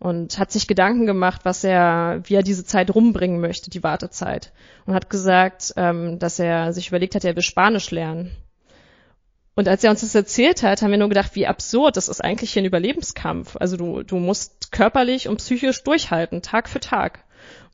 und 0.01 0.39
hat 0.39 0.51
sich 0.51 0.67
Gedanken 0.67 1.07
gemacht, 1.07 1.43
was 1.45 1.63
er, 1.63 2.23
wie 2.25 2.35
er 2.35 2.43
diese 2.43 2.65
Zeit 2.65 2.93
rumbringen 2.93 3.41
möchte, 3.41 3.71
die 3.71 3.83
Wartezeit. 3.83 4.53
Und 4.87 4.95
hat 4.95 5.11
gesagt, 5.11 5.75
ähm, 5.77 6.19
dass 6.19 6.39
er 6.39 6.73
sich 6.73 6.89
überlegt 6.89 7.15
hat, 7.15 7.25
er 7.25 7.37
will 7.37 7.43
Spanisch 7.43 7.91
lernen. 7.91 8.33
Und 9.61 9.69
als 9.69 9.85
er 9.85 9.91
uns 9.91 10.01
das 10.01 10.15
erzählt 10.15 10.63
hat, 10.63 10.81
haben 10.81 10.91
wir 10.91 10.97
nur 10.97 11.11
gedacht, 11.11 11.35
wie 11.35 11.47
absurd, 11.47 11.99
das 11.99 12.09
ist 12.09 12.25
eigentlich 12.25 12.55
hier 12.55 12.63
ein 12.63 12.65
Überlebenskampf. 12.65 13.59
Also 13.61 13.77
du, 13.77 14.03
du 14.03 14.17
musst 14.17 14.73
körperlich 14.73 15.29
und 15.29 15.37
psychisch 15.37 15.85
durchhalten, 15.85 16.41
Tag 16.41 16.67
für 16.67 16.81
Tag. 16.81 17.25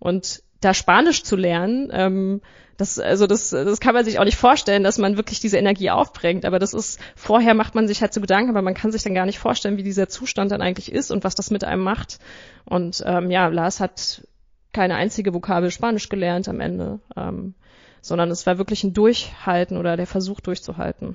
Und 0.01 0.43
da 0.61 0.75
Spanisch 0.75 1.23
zu 1.23 1.37
lernen, 1.37 1.91
ähm, 1.93 2.41
das, 2.77 2.99
also 2.99 3.29
das, 3.29 3.51
das 3.51 3.79
kann 3.79 3.95
man 3.95 4.05
sich 4.05 4.19
auch 4.19 4.25
nicht 4.25 4.37
vorstellen, 4.37 4.83
dass 4.83 4.99
man 4.99 5.17
wirklich 5.17 5.39
diese 5.39 5.59
Energie 5.59 5.91
aufbringt. 5.91 6.45
Aber 6.45 6.59
das 6.59 6.75
ist, 6.75 6.99
vorher 7.15 7.55
macht 7.55 7.77
man 7.77 7.87
sich 7.87 8.01
halt 8.01 8.13
so 8.13 8.21
Gedanken, 8.21 8.51
aber 8.51 8.63
man 8.63 8.75
kann 8.75 8.91
sich 8.91 9.05
dann 9.05 9.15
gar 9.15 9.27
nicht 9.27 9.39
vorstellen, 9.39 9.77
wie 9.77 9.85
dieser 9.85 10.09
Zustand 10.09 10.51
dann 10.51 10.63
eigentlich 10.63 10.91
ist 10.91 11.13
und 11.13 11.23
was 11.23 11.37
das 11.37 11.53
mit 11.53 11.63
einem 11.63 11.85
macht. 11.85 12.19
Und 12.65 13.01
ähm, 13.07 13.31
ja, 13.31 13.47
Lars 13.47 13.79
hat 13.79 14.27
keine 14.73 14.97
einzige 14.97 15.33
Vokabel 15.33 15.71
Spanisch 15.71 16.09
gelernt 16.09 16.49
am 16.49 16.59
Ende, 16.59 16.99
ähm, 17.17 17.55
sondern 18.01 18.33
es 18.33 18.45
war 18.45 18.59
wirklich 18.59 18.83
ein 18.83 18.93
Durchhalten 18.93 19.77
oder 19.77 19.97
der 19.97 20.09
Versuch 20.09 20.41
durchzuhalten. 20.41 21.15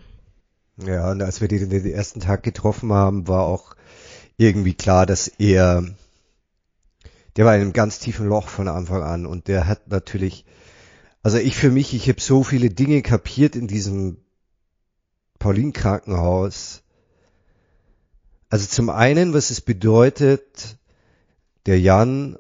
Ja, 0.85 1.11
und 1.11 1.21
als 1.21 1.41
wir 1.41 1.47
den, 1.47 1.69
den 1.69 1.85
ersten 1.85 2.19
Tag 2.21 2.43
getroffen 2.43 2.91
haben, 2.91 3.27
war 3.27 3.43
auch 3.43 3.75
irgendwie 4.37 4.73
klar, 4.73 5.05
dass 5.05 5.27
er, 5.27 5.85
der 7.35 7.45
war 7.45 7.55
in 7.55 7.61
einem 7.61 7.73
ganz 7.73 7.99
tiefen 7.99 8.27
Loch 8.27 8.47
von 8.47 8.67
Anfang 8.67 9.03
an 9.03 9.25
und 9.25 9.47
der 9.47 9.67
hat 9.67 9.89
natürlich, 9.89 10.45
also 11.21 11.37
ich 11.37 11.55
für 11.55 11.69
mich, 11.69 11.93
ich 11.93 12.09
habe 12.09 12.19
so 12.19 12.43
viele 12.43 12.69
Dinge 12.69 13.03
kapiert 13.03 13.55
in 13.55 13.67
diesem 13.67 14.17
Paulin-Krankenhaus. 15.37 16.81
Also 18.49 18.67
zum 18.67 18.89
einen, 18.89 19.33
was 19.33 19.51
es 19.51 19.61
bedeutet, 19.61 20.77
der 21.67 21.79
Jan 21.79 22.37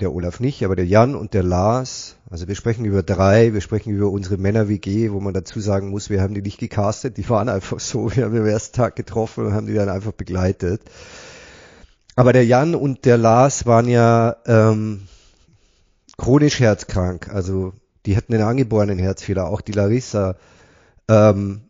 der 0.00 0.12
Olaf 0.12 0.40
nicht, 0.40 0.64
aber 0.64 0.74
der 0.74 0.86
Jan 0.86 1.14
und 1.14 1.34
der 1.34 1.42
Lars, 1.42 2.16
also 2.30 2.48
wir 2.48 2.54
sprechen 2.54 2.84
über 2.84 3.02
drei, 3.02 3.52
wir 3.52 3.60
sprechen 3.60 3.90
über 3.90 4.10
unsere 4.10 4.38
Männer-WG, 4.38 5.12
wo 5.12 5.20
man 5.20 5.34
dazu 5.34 5.60
sagen 5.60 5.90
muss, 5.90 6.08
wir 6.08 6.22
haben 6.22 6.34
die 6.34 6.42
nicht 6.42 6.58
gecastet, 6.58 7.18
die 7.18 7.28
waren 7.28 7.48
einfach 7.48 7.78
so, 7.80 8.14
wir 8.14 8.24
haben 8.24 8.34
den 8.34 8.46
ersten 8.46 8.76
Tag 8.76 8.96
getroffen 8.96 9.46
und 9.46 9.52
haben 9.52 9.66
die 9.66 9.74
dann 9.74 9.90
einfach 9.90 10.12
begleitet. 10.12 10.82
Aber 12.16 12.32
der 12.32 12.46
Jan 12.46 12.74
und 12.74 13.04
der 13.04 13.18
Lars 13.18 13.66
waren 13.66 13.88
ja 13.88 14.36
ähm, 14.46 15.02
chronisch 16.16 16.60
herzkrank, 16.60 17.28
also 17.28 17.74
die 18.06 18.16
hatten 18.16 18.34
einen 18.34 18.44
angeborenen 18.44 18.98
Herzfehler, 18.98 19.46
auch 19.46 19.60
die 19.60 19.72
Larissa. 19.72 20.36
Ähm, 21.08 21.62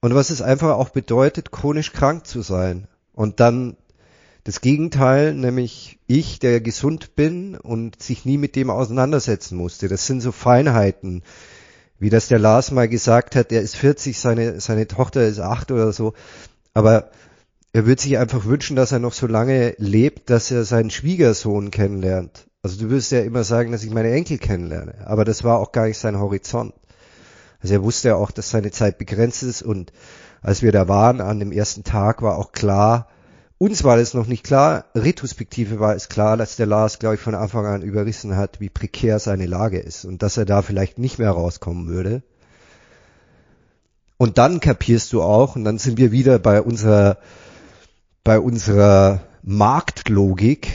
und 0.00 0.14
was 0.14 0.30
es 0.30 0.42
einfach 0.42 0.76
auch 0.76 0.90
bedeutet, 0.90 1.52
chronisch 1.52 1.92
krank 1.92 2.26
zu 2.26 2.42
sein 2.42 2.88
und 3.12 3.40
dann 3.40 3.76
das 4.46 4.60
Gegenteil, 4.60 5.34
nämlich 5.34 5.98
ich, 6.06 6.38
der 6.38 6.60
gesund 6.60 7.16
bin 7.16 7.56
und 7.56 8.00
sich 8.00 8.24
nie 8.24 8.38
mit 8.38 8.54
dem 8.54 8.70
auseinandersetzen 8.70 9.56
musste. 9.56 9.88
Das 9.88 10.06
sind 10.06 10.20
so 10.20 10.30
Feinheiten, 10.30 11.24
wie 11.98 12.10
das 12.10 12.28
der 12.28 12.38
Lars 12.38 12.70
mal 12.70 12.88
gesagt 12.88 13.34
hat, 13.34 13.50
er 13.50 13.60
ist 13.60 13.74
40, 13.74 14.20
seine, 14.20 14.60
seine 14.60 14.86
Tochter 14.86 15.26
ist 15.26 15.40
acht 15.40 15.72
oder 15.72 15.92
so. 15.92 16.12
Aber 16.74 17.10
er 17.72 17.86
würde 17.86 18.00
sich 18.00 18.18
einfach 18.18 18.44
wünschen, 18.44 18.76
dass 18.76 18.92
er 18.92 19.00
noch 19.00 19.14
so 19.14 19.26
lange 19.26 19.74
lebt, 19.78 20.30
dass 20.30 20.52
er 20.52 20.62
seinen 20.62 20.90
Schwiegersohn 20.90 21.72
kennenlernt. 21.72 22.46
Also 22.62 22.78
du 22.78 22.88
wirst 22.90 23.10
ja 23.10 23.22
immer 23.22 23.42
sagen, 23.42 23.72
dass 23.72 23.82
ich 23.82 23.90
meine 23.90 24.12
Enkel 24.12 24.38
kennenlerne. 24.38 25.08
Aber 25.08 25.24
das 25.24 25.42
war 25.42 25.58
auch 25.58 25.72
gar 25.72 25.88
nicht 25.88 25.98
sein 25.98 26.20
Horizont. 26.20 26.72
Also 27.60 27.74
er 27.74 27.82
wusste 27.82 28.08
ja 28.10 28.14
auch, 28.14 28.30
dass 28.30 28.50
seine 28.50 28.70
Zeit 28.70 28.96
begrenzt 28.98 29.42
ist 29.42 29.62
und 29.62 29.92
als 30.40 30.62
wir 30.62 30.70
da 30.70 30.86
waren 30.86 31.20
an 31.20 31.40
dem 31.40 31.50
ersten 31.50 31.82
Tag 31.82 32.22
war 32.22 32.38
auch 32.38 32.52
klar, 32.52 33.08
uns 33.58 33.84
war 33.84 33.96
das 33.96 34.14
noch 34.14 34.26
nicht 34.26 34.44
klar, 34.44 34.86
retrospektive 34.94 35.80
war 35.80 35.94
es 35.94 36.08
klar, 36.08 36.36
dass 36.36 36.56
der 36.56 36.66
Lars, 36.66 36.98
glaube 36.98 37.14
ich, 37.14 37.20
von 37.20 37.34
Anfang 37.34 37.64
an 37.66 37.82
überrissen 37.82 38.36
hat, 38.36 38.60
wie 38.60 38.68
prekär 38.68 39.18
seine 39.18 39.46
Lage 39.46 39.78
ist 39.78 40.04
und 40.04 40.22
dass 40.22 40.36
er 40.36 40.44
da 40.44 40.62
vielleicht 40.62 40.98
nicht 40.98 41.18
mehr 41.18 41.30
rauskommen 41.30 41.88
würde. 41.88 42.22
Und 44.18 44.38
dann 44.38 44.60
kapierst 44.60 45.12
du 45.12 45.22
auch, 45.22 45.56
und 45.56 45.64
dann 45.64 45.78
sind 45.78 45.98
wir 45.98 46.10
wieder 46.10 46.38
bei 46.38 46.62
unserer, 46.62 47.18
bei 48.24 48.38
unserer 48.38 49.20
Marktlogik, 49.42 50.72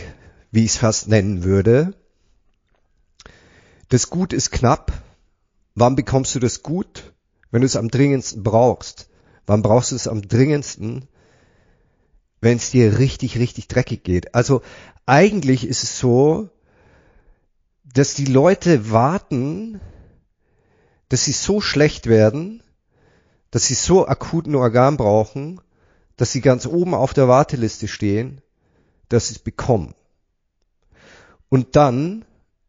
wie 0.51 0.63
ich 0.63 0.71
es 0.71 0.77
fast 0.77 1.07
nennen 1.07 1.43
würde. 1.43 1.93
Das 3.89 4.09
Gut 4.09 4.31
ist 4.31 4.51
knapp. 4.51 4.93
Wann 5.75 5.95
bekommst 5.95 6.35
du 6.35 6.39
das 6.39 6.63
Gut? 6.63 7.13
Wenn 7.49 7.61
du 7.61 7.65
es 7.65 7.75
am 7.75 7.89
dringendsten 7.89 8.43
brauchst. 8.43 9.09
Wann 9.47 9.61
brauchst 9.61 9.91
du 9.91 9.95
es 9.95 10.07
am 10.07 10.21
dringendsten? 10.21 11.07
Wenn 12.41 12.57
es 12.57 12.71
dir 12.71 12.97
richtig, 12.99 13.37
richtig 13.37 13.67
dreckig 13.67 14.03
geht. 14.03 14.35
Also 14.35 14.61
eigentlich 15.05 15.65
ist 15.65 15.83
es 15.83 15.99
so, 15.99 16.49
dass 17.93 18.15
die 18.15 18.25
Leute 18.25 18.91
warten, 18.91 19.79
dass 21.09 21.25
sie 21.25 21.33
so 21.33 21.61
schlecht 21.61 22.07
werden, 22.07 22.63
dass 23.51 23.65
sie 23.67 23.75
so 23.75 24.07
akuten 24.07 24.55
Organ 24.55 24.97
brauchen, 24.97 25.61
dass 26.17 26.31
sie 26.31 26.41
ganz 26.41 26.65
oben 26.65 26.93
auf 26.93 27.13
der 27.13 27.27
Warteliste 27.27 27.87
stehen, 27.87 28.41
dass 29.09 29.27
sie 29.27 29.35
es 29.35 29.39
bekommen. 29.39 29.93
Und 31.49 31.75
dann 31.75 32.25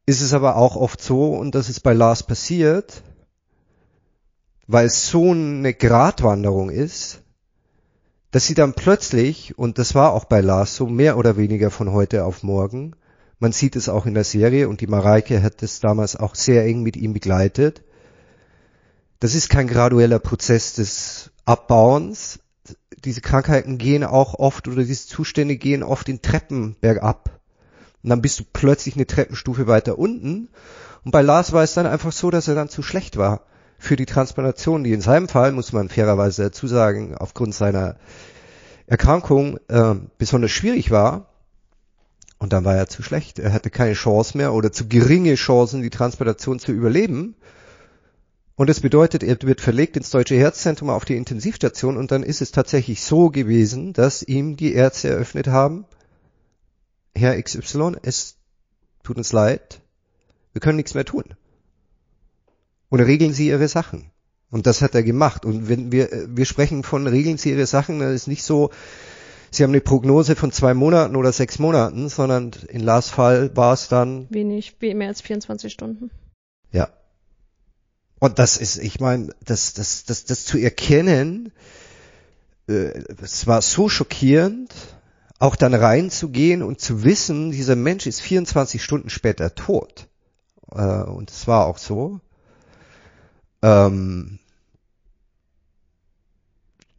ist 0.06 0.20
es 0.20 0.34
aber 0.34 0.56
auch 0.56 0.76
oft 0.76 1.00
so, 1.00 1.34
und 1.34 1.54
das 1.54 1.68
ist 1.68 1.80
bei 1.80 1.92
Lars 1.92 2.24
passiert, 2.24 3.02
weil 4.66 4.86
es 4.86 5.08
so 5.08 5.30
eine 5.30 5.72
Gratwanderung 5.72 6.70
ist, 6.70 7.21
dass 8.32 8.46
sie 8.46 8.54
dann 8.54 8.72
plötzlich, 8.72 9.56
und 9.58 9.78
das 9.78 9.94
war 9.94 10.12
auch 10.12 10.24
bei 10.24 10.40
Lars 10.40 10.74
so 10.74 10.86
mehr 10.86 11.18
oder 11.18 11.36
weniger 11.36 11.70
von 11.70 11.92
heute 11.92 12.24
auf 12.24 12.42
morgen, 12.42 12.96
man 13.38 13.52
sieht 13.52 13.76
es 13.76 13.88
auch 13.88 14.06
in 14.06 14.14
der 14.14 14.24
Serie 14.24 14.68
und 14.68 14.80
die 14.80 14.86
Mareike 14.86 15.42
hat 15.42 15.62
es 15.62 15.80
damals 15.80 16.16
auch 16.16 16.34
sehr 16.34 16.64
eng 16.64 16.82
mit 16.82 16.96
ihm 16.96 17.12
begleitet, 17.12 17.82
das 19.20 19.34
ist 19.34 19.50
kein 19.50 19.68
gradueller 19.68 20.18
Prozess 20.18 20.74
des 20.74 21.30
Abbauens. 21.44 22.40
Diese 23.04 23.20
Krankheiten 23.20 23.78
gehen 23.78 24.02
auch 24.02 24.34
oft 24.34 24.66
oder 24.66 24.82
diese 24.82 25.06
Zustände 25.06 25.56
gehen 25.56 25.84
oft 25.84 26.08
in 26.08 26.22
Treppen 26.22 26.74
bergab. 26.80 27.38
Und 28.02 28.10
dann 28.10 28.22
bist 28.22 28.40
du 28.40 28.44
plötzlich 28.52 28.96
eine 28.96 29.06
Treppenstufe 29.06 29.68
weiter 29.68 29.96
unten. 29.96 30.48
Und 31.04 31.12
bei 31.12 31.22
Lars 31.22 31.52
war 31.52 31.62
es 31.62 31.74
dann 31.74 31.86
einfach 31.86 32.10
so, 32.10 32.30
dass 32.30 32.48
er 32.48 32.56
dann 32.56 32.68
zu 32.68 32.82
schlecht 32.82 33.16
war 33.16 33.46
für 33.82 33.96
die 33.96 34.06
Transplantation, 34.06 34.84
die 34.84 34.92
in 34.92 35.00
seinem 35.00 35.26
Fall, 35.26 35.50
muss 35.50 35.72
man 35.72 35.88
fairerweise 35.88 36.44
dazu 36.44 36.68
sagen, 36.68 37.16
aufgrund 37.16 37.52
seiner 37.52 37.96
Erkrankung 38.86 39.58
äh, 39.66 39.96
besonders 40.18 40.52
schwierig 40.52 40.92
war. 40.92 41.26
Und 42.38 42.52
dann 42.52 42.64
war 42.64 42.76
er 42.76 42.86
zu 42.86 43.02
schlecht. 43.02 43.40
Er 43.40 43.52
hatte 43.52 43.70
keine 43.70 43.94
Chance 43.94 44.38
mehr 44.38 44.52
oder 44.52 44.70
zu 44.70 44.86
geringe 44.86 45.34
Chancen, 45.34 45.82
die 45.82 45.90
Transplantation 45.90 46.60
zu 46.60 46.70
überleben. 46.70 47.34
Und 48.54 48.70
das 48.70 48.78
bedeutet, 48.78 49.24
er 49.24 49.42
wird 49.42 49.60
verlegt 49.60 49.96
ins 49.96 50.10
Deutsche 50.10 50.36
Herzzentrum 50.36 50.88
auf 50.88 51.04
die 51.04 51.16
Intensivstation 51.16 51.96
und 51.96 52.12
dann 52.12 52.22
ist 52.22 52.40
es 52.40 52.52
tatsächlich 52.52 53.02
so 53.02 53.30
gewesen, 53.30 53.94
dass 53.94 54.22
ihm 54.22 54.56
die 54.56 54.74
Ärzte 54.74 55.08
eröffnet 55.08 55.48
haben, 55.48 55.86
Herr 57.16 57.40
XY, 57.42 57.96
es 58.02 58.36
tut 59.02 59.16
uns 59.16 59.32
leid, 59.32 59.80
wir 60.52 60.60
können 60.60 60.76
nichts 60.76 60.94
mehr 60.94 61.04
tun. 61.04 61.24
Und 62.92 63.00
regeln 63.00 63.32
Sie 63.32 63.48
Ihre 63.48 63.68
Sachen. 63.68 64.10
Und 64.50 64.66
das 64.66 64.82
hat 64.82 64.94
er 64.94 65.02
gemacht. 65.02 65.46
Und 65.46 65.66
wenn 65.66 65.92
wir, 65.92 66.10
wir 66.28 66.44
sprechen 66.44 66.82
von 66.82 67.06
regeln 67.06 67.38
Sie 67.38 67.48
Ihre 67.48 67.64
Sachen, 67.64 68.00
dann 68.00 68.12
ist 68.12 68.28
nicht 68.28 68.42
so, 68.42 68.68
Sie 69.50 69.62
haben 69.62 69.70
eine 69.70 69.80
Prognose 69.80 70.36
von 70.36 70.52
zwei 70.52 70.74
Monaten 70.74 71.16
oder 71.16 71.32
sechs 71.32 71.58
Monaten, 71.58 72.10
sondern 72.10 72.50
in 72.68 72.82
Lars 72.82 73.08
Fall 73.08 73.56
war 73.56 73.72
es 73.72 73.88
dann. 73.88 74.26
Wenig, 74.28 74.76
mehr 74.78 75.08
als 75.08 75.22
24 75.22 75.72
Stunden. 75.72 76.10
Ja. 76.70 76.90
Und 78.18 78.38
das 78.38 78.58
ist, 78.58 78.76
ich 78.76 79.00
meine, 79.00 79.34
das, 79.42 79.72
das, 79.72 80.04
das, 80.04 80.26
das 80.26 80.44
zu 80.44 80.58
erkennen, 80.58 81.50
äh, 82.68 82.92
es 83.22 83.46
war 83.46 83.62
so 83.62 83.88
schockierend, 83.88 84.70
auch 85.38 85.56
dann 85.56 85.72
reinzugehen 85.72 86.62
und 86.62 86.78
zu 86.78 87.04
wissen, 87.04 87.52
dieser 87.52 87.74
Mensch 87.74 88.06
ist 88.06 88.20
24 88.20 88.84
Stunden 88.84 89.08
später 89.08 89.54
tot. 89.54 90.08
Äh, 90.70 91.04
und 91.04 91.30
es 91.30 91.46
war 91.46 91.64
auch 91.64 91.78
so. 91.78 92.20
Ähm, 93.62 94.38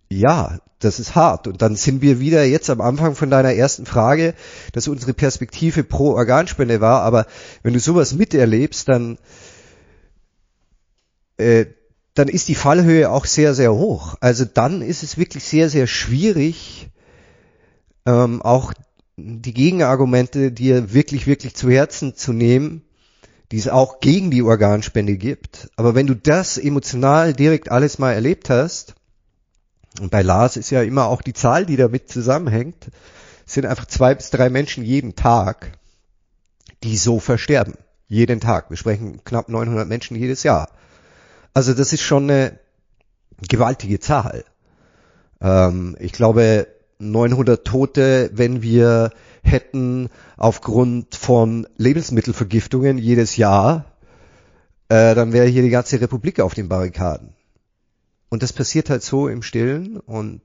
ja, 0.10 0.60
das 0.80 0.99
ist 0.99 1.15
hart. 1.15 1.47
Und 1.47 1.62
dann 1.62 1.76
sind 1.76 2.02
wir 2.02 2.19
wieder 2.19 2.43
jetzt 2.43 2.69
am 2.69 2.82
Anfang 2.82 3.15
von 3.15 3.30
deiner 3.30 3.54
ersten 3.54 3.86
Frage, 3.86 4.34
dass 4.73 4.88
unsere 4.88 5.13
Perspektive 5.13 5.84
pro 5.84 6.13
Organspende 6.13 6.82
war. 6.82 7.02
Aber 7.02 7.26
wenn 7.63 7.73
du 7.73 7.80
sowas 7.80 8.13
miterlebst, 8.13 8.88
dann 8.88 9.17
äh, 11.38 11.65
dann 12.13 12.28
ist 12.28 12.47
die 12.47 12.56
Fallhöhe 12.56 13.10
auch 13.10 13.26
sehr, 13.26 13.54
sehr 13.54 13.73
hoch. 13.73 14.15
Also 14.19 14.45
dann 14.45 14.82
ist 14.82 15.04
es 15.04 15.17
wirklich 15.17 15.43
sehr, 15.43 15.69
sehr 15.69 15.88
schwierig, 15.88 16.89
ähm, 18.06 18.41
auch 18.41 18.73
die 19.17 19.54
Gegenargumente 19.54 20.52
dir 20.52 20.93
wirklich, 20.93 21.26
wirklich 21.28 21.56
zu 21.56 21.69
Herzen 21.69 22.15
zu 22.15 22.34
nehmen, 22.34 22.84
die 23.51 23.58
es 23.58 23.67
auch 23.67 23.99
gegen 23.99 24.32
die 24.32 24.41
Organspende 24.41 25.17
gibt. 25.17 25.69
Aber 25.75 25.95
wenn 25.95 26.08
du 26.08 26.15
das 26.15 26.58
emotional 26.58 27.34
direkt 27.34 27.71
alles 27.71 27.99
mal 27.99 28.13
erlebt 28.13 28.49
hast, 28.49 28.95
und 29.99 30.10
bei 30.10 30.21
Lars 30.21 30.58
ist 30.58 30.71
ja 30.71 30.82
immer 30.82 31.06
auch 31.06 31.21
die 31.21 31.34
Zahl, 31.34 31.65
die 31.65 31.75
damit 31.75 32.10
zusammenhängt, 32.10 32.89
sind 33.45 33.65
einfach 33.65 33.86
zwei 33.86 34.15
bis 34.15 34.32
drei 34.32 34.49
Menschen 34.49 34.84
jeden 34.84 35.15
Tag, 35.15 35.77
die 36.84 36.97
so 36.97 37.19
versterben. 37.19 37.75
Jeden 38.08 38.39
Tag. 38.39 38.69
Wir 38.69 38.77
sprechen 38.77 39.23
knapp 39.23 39.49
900 39.49 39.88
Menschen 39.88 40.17
jedes 40.17 40.43
Jahr. 40.43 40.69
Also 41.53 41.73
das 41.73 41.93
ist 41.93 42.01
schon 42.01 42.29
eine 42.29 42.60
gewaltige 43.47 43.99
Zahl. 43.99 44.45
Ähm, 45.41 45.95
ich 45.99 46.12
glaube 46.12 46.67
900 47.12 47.66
Tote, 47.66 48.32
wenn 48.34 48.62
wir 48.62 49.12
hätten 49.44 50.10
aufgrund 50.38 51.16
von 51.16 51.68
Lebensmittelvergiftungen 51.78 52.98
jedes 52.98 53.38
Jahr, 53.38 53.86
äh, 54.89 55.16
dann 55.16 55.34
wäre 55.34 55.48
hier 55.48 55.62
die 55.62 55.70
ganze 55.70 56.00
Republik 56.00 56.39
auf 56.39 56.54
den 56.54 56.70
Barrikaden. 56.70 57.30
Und 58.30 58.44
das 58.44 58.54
passiert 58.54 58.89
halt 58.89 59.04
so 59.04 59.28
im 59.28 59.44
Stillen 59.44 60.00
und 60.00 60.42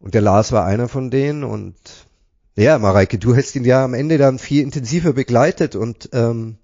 und 0.00 0.14
der 0.14 0.22
Lars 0.22 0.50
war 0.50 0.64
einer 0.64 0.88
von 0.88 1.10
denen 1.10 1.44
und 1.44 1.76
ja, 2.56 2.78
Mareike, 2.78 3.18
du 3.18 3.36
hast 3.36 3.54
ihn 3.54 3.64
ja 3.64 3.84
am 3.84 3.94
Ende 3.94 4.18
dann 4.18 4.38
viel 4.38 4.62
intensiver 4.62 5.12
begleitet 5.12 5.76
und 5.76 6.08
ähm, 6.12 6.56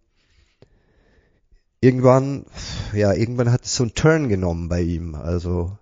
irgendwann, 1.81 2.47
ja, 2.93 3.13
irgendwann 3.13 3.53
hat 3.53 3.65
es 3.65 3.77
so 3.77 3.85
einen 3.85 3.95
Turn 3.95 4.29
genommen 4.29 4.69
bei 4.69 4.81
ihm. 4.81 5.15
Also. 5.15 5.79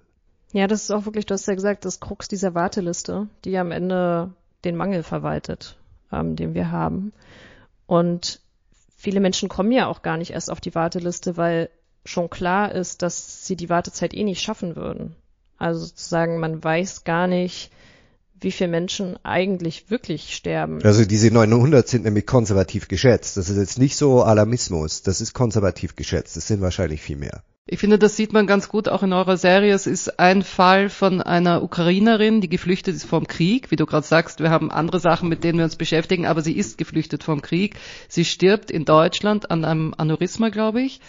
Ja, 0.55 0.69
das 0.69 0.85
ist 0.85 0.93
auch 0.93 1.05
wirklich, 1.05 1.27
du 1.27 1.35
hast 1.35 1.49
ja 1.49 1.57
gesagt, 1.57 1.85
das 1.85 1.99
Krux 1.99 2.29
dieser 2.29 2.55
Warteliste, 2.55 3.27
die 3.45 3.59
am 3.59 3.73
Ende 3.73 4.31
den 4.65 4.77
Mangel 4.77 5.03
verwaltet, 5.03 5.77
ähm, 6.13 6.37
den 6.37 6.55
wir 6.55 6.71
haben. 6.71 7.13
Und 7.87 8.41
viele 8.97 9.19
Menschen 9.19 9.49
kommen 9.49 9.73
ja 9.73 9.89
auch 9.89 10.03
gar 10.03 10.17
nicht 10.17 10.31
erst 10.31 10.53
auf 10.53 10.61
die 10.61 10.77
Warteliste, 10.77 11.37
weil 11.37 11.71
schon 12.05 12.31
klar 12.31 12.71
ist, 12.71 13.03
dass 13.03 13.45
sie 13.45 13.57
die 13.57 13.69
Wartezeit 13.69 14.15
eh 14.15 14.23
nicht 14.23 14.43
schaffen 14.43 14.77
würden. 14.77 15.17
Also 15.59 15.87
sozusagen, 15.87 16.39
man 16.39 16.63
weiß 16.63 17.03
gar 17.03 17.27
nicht, 17.27 17.73
wie 18.39 18.53
viele 18.53 18.71
Menschen 18.71 19.19
eigentlich 19.25 19.91
wirklich 19.91 20.37
sterben. 20.37 20.81
Also 20.85 21.05
diese 21.05 21.33
900 21.33 21.89
sind 21.89 22.05
nämlich 22.05 22.27
konservativ 22.27 22.87
geschätzt. 22.87 23.37
Das 23.37 23.51
ist 23.51 23.57
jetzt 23.57 23.81
nicht 23.81 23.97
so 23.97 24.23
Alarmismus, 24.23 25.03
das 25.03 25.21
ist 25.21 25.33
konservativ 25.33 25.97
geschätzt. 25.97 26.37
Das 26.37 26.47
sind 26.47 26.61
wahrscheinlich 26.61 27.03
viel 27.03 27.17
mehr. 27.17 27.43
Ich 27.67 27.81
finde, 27.81 27.99
das 27.99 28.15
sieht 28.15 28.35
man 28.35 28.47
ganz 28.47 28.69
gut 28.69 28.91
auch 28.91 29.03
in 29.03 29.15
eurer 29.15 29.39
Serie. 29.39 29.73
Es 29.73 29.87
ist 29.87 30.21
ein 30.21 30.43
Fall 30.43 30.91
von 30.91 31.23
einer 31.23 31.63
Ukrainerin, 31.63 32.43
die 32.43 32.51
geflüchtet 32.51 32.95
ist 32.95 33.07
vom 33.07 33.27
Krieg. 33.27 33.71
Wie 33.71 33.77
du 33.77 33.87
gerade 33.87 34.07
sagst, 34.07 34.41
wir 34.41 34.51
haben 34.51 34.71
andere 34.71 35.01
Sachen, 35.01 35.31
mit 35.31 35.45
denen 35.45 35.57
wir 35.57 35.65
uns 35.65 35.77
beschäftigen, 35.77 36.27
aber 36.27 36.43
sie 36.43 36.53
ist 36.53 36.77
geflüchtet 36.77 37.25
vom 37.25 37.41
Krieg. 37.41 37.77
Sie 38.07 38.27
stirbt 38.27 38.71
in 38.71 38.85
Deutschland 38.85 39.51
an 39.51 39.65
einem 39.65 39.95
Aneurysma, 39.97 40.51
glaube 40.51 40.83
ich, 40.83 41.01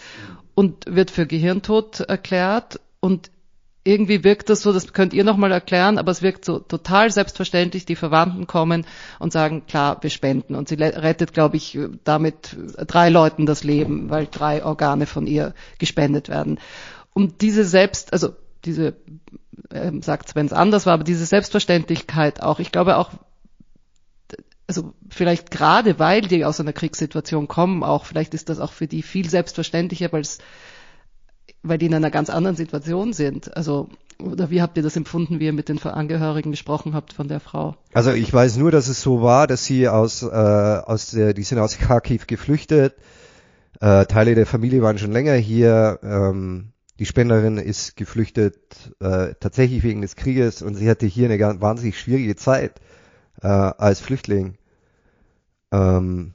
und 0.53 0.85
wird 0.87 1.11
für 1.11 1.27
Gehirntod 1.27 1.99
erklärt. 1.99 2.79
Und 3.01 3.31
irgendwie 3.85 4.23
wirkt 4.23 4.49
das 4.49 4.61
so, 4.61 4.73
das 4.73 4.91
könnt 4.93 5.13
ihr 5.13 5.23
nochmal 5.23 5.51
erklären, 5.51 5.99
aber 5.99 6.11
es 6.11 6.23
wirkt 6.23 6.43
so 6.43 6.57
total 6.57 7.11
selbstverständlich, 7.11 7.85
die 7.85 7.95
Verwandten 7.95 8.47
kommen 8.47 8.85
und 9.19 9.31
sagen, 9.31 9.67
klar, 9.67 9.99
wir 10.01 10.09
spenden. 10.09 10.55
Und 10.55 10.67
sie 10.67 10.75
rettet, 10.75 11.33
glaube 11.33 11.57
ich, 11.57 11.77
damit 12.03 12.57
drei 12.87 13.09
Leuten 13.09 13.45
das 13.45 13.63
Leben, 13.63 14.09
weil 14.09 14.27
drei 14.29 14.65
Organe 14.65 15.05
von 15.05 15.27
ihr 15.27 15.53
gespendet 15.77 16.29
werden. 16.29 16.59
Und 17.13 17.41
diese 17.41 17.63
Selbst, 17.63 18.11
also 18.11 18.35
diese, 18.65 18.95
äh, 19.69 19.91
sagt 20.01 20.35
wenn 20.35 20.47
es 20.47 20.53
anders 20.53 20.87
war, 20.87 20.93
aber 20.95 21.03
diese 21.03 21.25
Selbstverständlichkeit 21.27 22.41
auch, 22.41 22.59
ich 22.59 22.71
glaube 22.71 22.97
auch, 22.97 23.11
also 24.67 24.95
vielleicht 25.09 25.51
gerade 25.51 25.99
weil 25.99 26.21
die 26.21 26.43
aus 26.43 26.59
einer 26.59 26.73
Kriegssituation 26.73 27.47
kommen, 27.47 27.83
auch 27.83 28.05
vielleicht 28.05 28.33
ist 28.33 28.49
das 28.49 28.59
auch 28.59 28.73
für 28.73 28.87
die 28.87 29.03
viel 29.03 29.29
selbstverständlicher, 29.29 30.11
weil 30.11 30.21
es 30.21 30.39
weil 31.65 31.77
die 31.77 31.87
in 31.87 31.93
einer 31.93 32.11
ganz 32.11 32.29
anderen 32.29 32.55
Situation 32.55 33.13
sind. 33.13 33.55
Also, 33.57 33.89
oder 34.19 34.49
wie 34.49 34.61
habt 34.61 34.77
ihr 34.77 34.83
das 34.83 34.95
empfunden, 34.95 35.39
wie 35.39 35.45
ihr 35.45 35.53
mit 35.53 35.67
den 35.67 35.81
Angehörigen 35.83 36.51
gesprochen 36.51 36.93
habt 36.93 37.13
von 37.13 37.27
der 37.27 37.39
Frau? 37.39 37.75
Also 37.93 38.11
ich 38.11 38.31
weiß 38.33 38.57
nur, 38.57 38.71
dass 38.71 38.87
es 38.87 39.01
so 39.01 39.21
war, 39.21 39.47
dass 39.47 39.65
sie 39.65 39.89
aus, 39.89 40.23
äh, 40.23 40.27
aus 40.27 41.11
der, 41.11 41.33
die 41.33 41.43
sind 41.43 41.59
aus 41.59 41.77
Kharkiv 41.77 42.27
geflüchtet. 42.27 42.95
Äh, 43.81 44.05
Teile 44.05 44.35
der 44.35 44.45
Familie 44.45 44.81
waren 44.81 44.97
schon 44.97 45.11
länger 45.11 45.33
hier. 45.33 45.99
Ähm, 46.01 46.71
die 46.97 47.05
Spenderin 47.05 47.57
ist 47.57 47.97
geflüchtet 47.97 48.55
äh, 49.01 49.33
tatsächlich 49.39 49.83
wegen 49.83 50.01
des 50.01 50.15
Krieges 50.15 50.61
und 50.61 50.75
sie 50.75 50.89
hatte 50.89 51.05
hier 51.05 51.25
eine 51.25 51.37
ganz, 51.37 51.59
wahnsinnig 51.59 51.99
schwierige 51.99 52.37
Zeit 52.37 52.79
äh, 53.41 53.47
als 53.47 53.99
Flüchtling. 53.99 54.57
Ähm, 55.71 56.33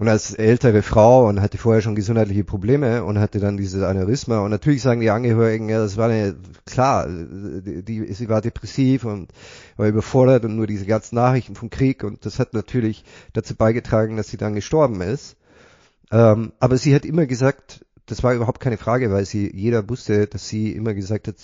und 0.00 0.08
als 0.08 0.32
ältere 0.32 0.80
Frau 0.80 1.28
und 1.28 1.42
hatte 1.42 1.58
vorher 1.58 1.82
schon 1.82 1.94
gesundheitliche 1.94 2.42
Probleme 2.42 3.04
und 3.04 3.18
hatte 3.18 3.38
dann 3.38 3.58
dieses 3.58 3.82
Aneurysma. 3.82 4.38
Und 4.38 4.50
natürlich 4.50 4.80
sagen 4.80 5.02
die 5.02 5.10
Angehörigen, 5.10 5.68
ja, 5.68 5.78
das 5.78 5.98
war 5.98 6.08
eine, 6.08 6.34
klar, 6.64 7.06
die, 7.06 7.82
die, 7.82 8.10
sie 8.14 8.30
war 8.30 8.40
depressiv 8.40 9.04
und 9.04 9.30
war 9.76 9.88
überfordert 9.88 10.46
und 10.46 10.56
nur 10.56 10.66
diese 10.66 10.86
ganzen 10.86 11.16
Nachrichten 11.16 11.54
vom 11.54 11.68
Krieg. 11.68 12.02
Und 12.02 12.24
das 12.24 12.38
hat 12.38 12.54
natürlich 12.54 13.04
dazu 13.34 13.54
beigetragen, 13.54 14.16
dass 14.16 14.28
sie 14.28 14.38
dann 14.38 14.54
gestorben 14.54 15.02
ist. 15.02 15.36
Ähm, 16.10 16.54
aber 16.60 16.78
sie 16.78 16.94
hat 16.94 17.04
immer 17.04 17.26
gesagt, 17.26 17.84
das 18.06 18.22
war 18.22 18.32
überhaupt 18.32 18.60
keine 18.60 18.78
Frage, 18.78 19.12
weil 19.12 19.26
sie, 19.26 19.54
jeder 19.54 19.86
wusste, 19.90 20.26
dass 20.26 20.48
sie 20.48 20.72
immer 20.72 20.94
gesagt 20.94 21.28
hat, 21.28 21.36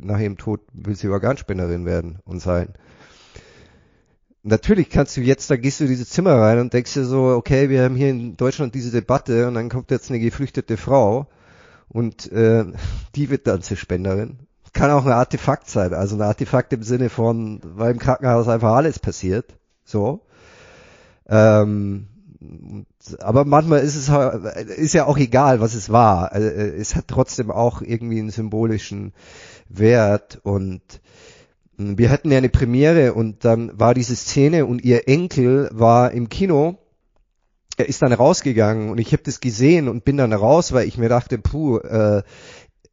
nach 0.00 0.18
ihrem 0.18 0.36
Tod 0.36 0.62
will 0.72 0.96
sie 0.96 1.06
Organspenderin 1.06 1.86
werden 1.86 2.18
und 2.24 2.40
sein 2.40 2.74
natürlich 4.44 4.90
kannst 4.90 5.16
du 5.16 5.22
jetzt, 5.22 5.50
da 5.50 5.56
gehst 5.56 5.80
du 5.80 5.84
in 5.84 5.90
dieses 5.90 6.10
Zimmer 6.10 6.34
rein 6.34 6.60
und 6.60 6.72
denkst 6.72 6.94
dir 6.94 7.04
so, 7.04 7.24
okay, 7.28 7.68
wir 7.70 7.82
haben 7.82 7.96
hier 7.96 8.10
in 8.10 8.36
Deutschland 8.36 8.74
diese 8.74 8.90
Debatte 8.90 9.48
und 9.48 9.54
dann 9.54 9.70
kommt 9.70 9.90
jetzt 9.90 10.10
eine 10.10 10.20
geflüchtete 10.20 10.76
Frau 10.76 11.26
und 11.88 12.30
äh, 12.30 12.64
die 13.16 13.30
wird 13.30 13.46
dann 13.46 13.62
zur 13.62 13.76
Spenderin. 13.76 14.38
Kann 14.72 14.90
auch 14.90 15.06
ein 15.06 15.12
Artefakt 15.12 15.68
sein, 15.68 15.94
also 15.94 16.16
ein 16.16 16.22
Artefakt 16.22 16.72
im 16.72 16.82
Sinne 16.82 17.08
von, 17.08 17.60
weil 17.62 17.92
im 17.92 17.98
Krankenhaus 17.98 18.48
einfach 18.48 18.72
alles 18.74 18.98
passiert, 18.98 19.54
so. 19.84 20.22
Ähm, 21.28 22.08
aber 23.20 23.44
manchmal 23.44 23.80
ist 23.80 23.94
es 23.94 24.08
ist 24.76 24.92
ja 24.94 25.06
auch 25.06 25.16
egal, 25.16 25.60
was 25.60 25.74
es 25.74 25.90
war. 25.90 26.32
Also, 26.32 26.48
es 26.48 26.96
hat 26.96 27.06
trotzdem 27.08 27.50
auch 27.50 27.82
irgendwie 27.82 28.18
einen 28.18 28.30
symbolischen 28.30 29.12
Wert 29.68 30.40
und 30.42 30.82
wir 31.76 32.10
hatten 32.10 32.30
ja 32.30 32.38
eine 32.38 32.48
Premiere 32.48 33.14
und 33.14 33.44
dann 33.44 33.78
war 33.78 33.94
diese 33.94 34.16
Szene 34.16 34.66
und 34.66 34.84
ihr 34.84 35.08
Enkel 35.08 35.68
war 35.72 36.12
im 36.12 36.28
Kino 36.28 36.78
er 37.76 37.88
ist 37.88 38.02
dann 38.02 38.12
rausgegangen 38.12 38.90
und 38.90 38.98
ich 38.98 39.12
habe 39.12 39.22
das 39.24 39.40
gesehen 39.40 39.88
und 39.88 40.04
bin 40.04 40.16
dann 40.16 40.32
raus, 40.32 40.72
weil 40.72 40.86
ich 40.86 40.96
mir 40.96 41.08
dachte, 41.08 41.38
puh, 41.38 41.78
äh, 41.78 42.22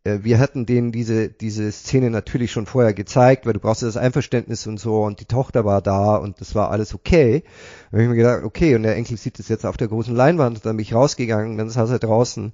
äh, 0.04 0.20
wir 0.24 0.40
hatten 0.40 0.66
denen 0.66 0.92
diese, 0.92 1.30
diese 1.30 1.72
Szene 1.72 2.10
natürlich 2.10 2.52
schon 2.52 2.66
vorher 2.66 2.94
gezeigt, 2.94 3.46
weil 3.46 3.54
du 3.54 3.60
brauchst 3.60 3.82
ja 3.82 3.88
das 3.88 3.98
Einverständnis 3.98 4.66
und 4.68 4.80
so 4.80 5.04
und 5.04 5.20
die 5.20 5.26
Tochter 5.26 5.66
war 5.66 5.82
da 5.82 6.16
und 6.16 6.42
das 6.42 6.56
war 6.56 6.72
alles 6.72 6.94
okay. 6.94 7.44
Da 7.92 7.98
habe 7.98 8.04
ich 8.04 8.10
mir 8.10 8.16
gedacht, 8.16 8.44
okay, 8.44 8.76
und 8.76 8.84
der 8.84 8.96
Enkel 8.96 9.18
sieht 9.18 9.38
das 9.40 9.50
jetzt 9.50 9.66
auf 9.66 9.78
der 9.78 9.88
großen 9.88 10.16
Leinwand, 10.16 10.58
und 10.58 10.66
dann 10.66 10.78
bin 10.78 10.84
ich 10.84 10.94
rausgegangen, 10.94 11.58
dann 11.58 11.70
saß 11.70 11.92
er 11.92 12.00
draußen 12.00 12.54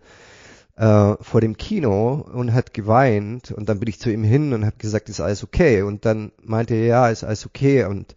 äh, 0.78 1.16
vor 1.22 1.42
dem 1.42 1.58
Kino 1.58 2.26
und 2.34 2.54
hat 2.54 2.74
geweint 2.74 3.52
und 3.52 3.68
dann 3.68 3.80
bin 3.80 3.90
ich 3.90 4.00
zu 4.00 4.12
ihm 4.12 4.24
hin 4.24 4.54
und 4.54 4.66
habe 4.66 4.78
gesagt, 4.78 5.10
ist 5.10 5.20
alles 5.20 5.44
okay 5.44 5.82
und 5.82 6.06
dann 6.06 6.32
meinte 6.42 6.76
er, 6.76 6.86
ja, 6.86 7.10
ist 7.10 7.24
alles 7.24 7.46
okay 7.46 7.84
und 7.86 8.16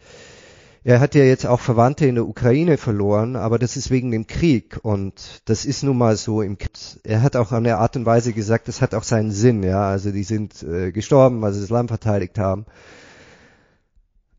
er 0.82 1.00
hat 1.00 1.14
ja 1.14 1.24
jetzt 1.24 1.46
auch 1.46 1.60
Verwandte 1.60 2.06
in 2.06 2.14
der 2.14 2.26
Ukraine 2.26 2.78
verloren, 2.78 3.36
aber 3.36 3.58
das 3.58 3.76
ist 3.76 3.90
wegen 3.90 4.10
dem 4.10 4.26
Krieg 4.26 4.78
und 4.82 5.42
das 5.44 5.66
ist 5.66 5.82
nun 5.82 5.98
mal 5.98 6.16
so 6.16 6.40
im 6.40 6.56
Krieg. 6.56 6.70
Er 7.04 7.22
hat 7.22 7.36
auch 7.36 7.52
an 7.52 7.64
der 7.64 7.78
Art 7.78 7.96
und 7.96 8.06
Weise 8.06 8.32
gesagt, 8.32 8.68
das 8.68 8.80
hat 8.80 8.94
auch 8.94 9.02
seinen 9.02 9.30
Sinn, 9.30 9.62
ja, 9.62 9.88
also 9.88 10.10
die 10.10 10.24
sind 10.24 10.62
äh, 10.62 10.90
gestorben, 10.92 11.42
weil 11.42 11.52
sie 11.52 11.60
das 11.60 11.70
Land 11.70 11.90
verteidigt 11.90 12.38
haben. 12.38 12.64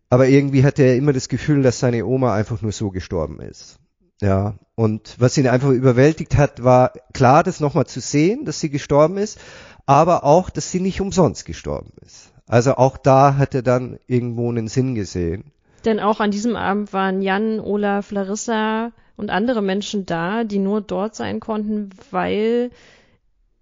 Aber 0.09 0.27
irgendwie 0.27 0.63
hatte 0.63 0.83
er 0.83 0.95
immer 0.95 1.13
das 1.13 1.29
Gefühl, 1.29 1.63
dass 1.63 1.79
seine 1.79 2.05
Oma 2.05 2.33
einfach 2.33 2.61
nur 2.61 2.71
so 2.71 2.89
gestorben 2.89 3.39
ist. 3.39 3.79
Ja, 4.21 4.55
und 4.75 5.15
was 5.19 5.37
ihn 5.37 5.47
einfach 5.47 5.69
überwältigt 5.69 6.37
hat, 6.37 6.63
war 6.63 6.93
klar, 7.13 7.43
das 7.43 7.59
nochmal 7.59 7.87
zu 7.87 7.99
sehen, 7.99 8.45
dass 8.45 8.59
sie 8.59 8.69
gestorben 8.69 9.17
ist, 9.17 9.39
aber 9.85 10.23
auch, 10.23 10.49
dass 10.49 10.71
sie 10.71 10.79
nicht 10.79 11.01
umsonst 11.01 11.45
gestorben 11.45 11.91
ist. 12.05 12.31
Also 12.47 12.75
auch 12.75 12.97
da 12.97 13.37
hat 13.37 13.55
er 13.55 13.63
dann 13.63 13.97
irgendwo 14.07 14.49
einen 14.49 14.67
Sinn 14.67 14.93
gesehen. 14.93 15.51
Denn 15.85 15.99
auch 15.99 16.19
an 16.19 16.31
diesem 16.31 16.55
Abend 16.55 16.93
waren 16.93 17.21
Jan, 17.21 17.59
Olaf, 17.59 18.11
Larissa 18.11 18.91
und 19.17 19.31
andere 19.31 19.61
Menschen 19.61 20.05
da, 20.05 20.43
die 20.43 20.59
nur 20.59 20.81
dort 20.81 21.15
sein 21.15 21.39
konnten, 21.39 21.89
weil 22.11 22.69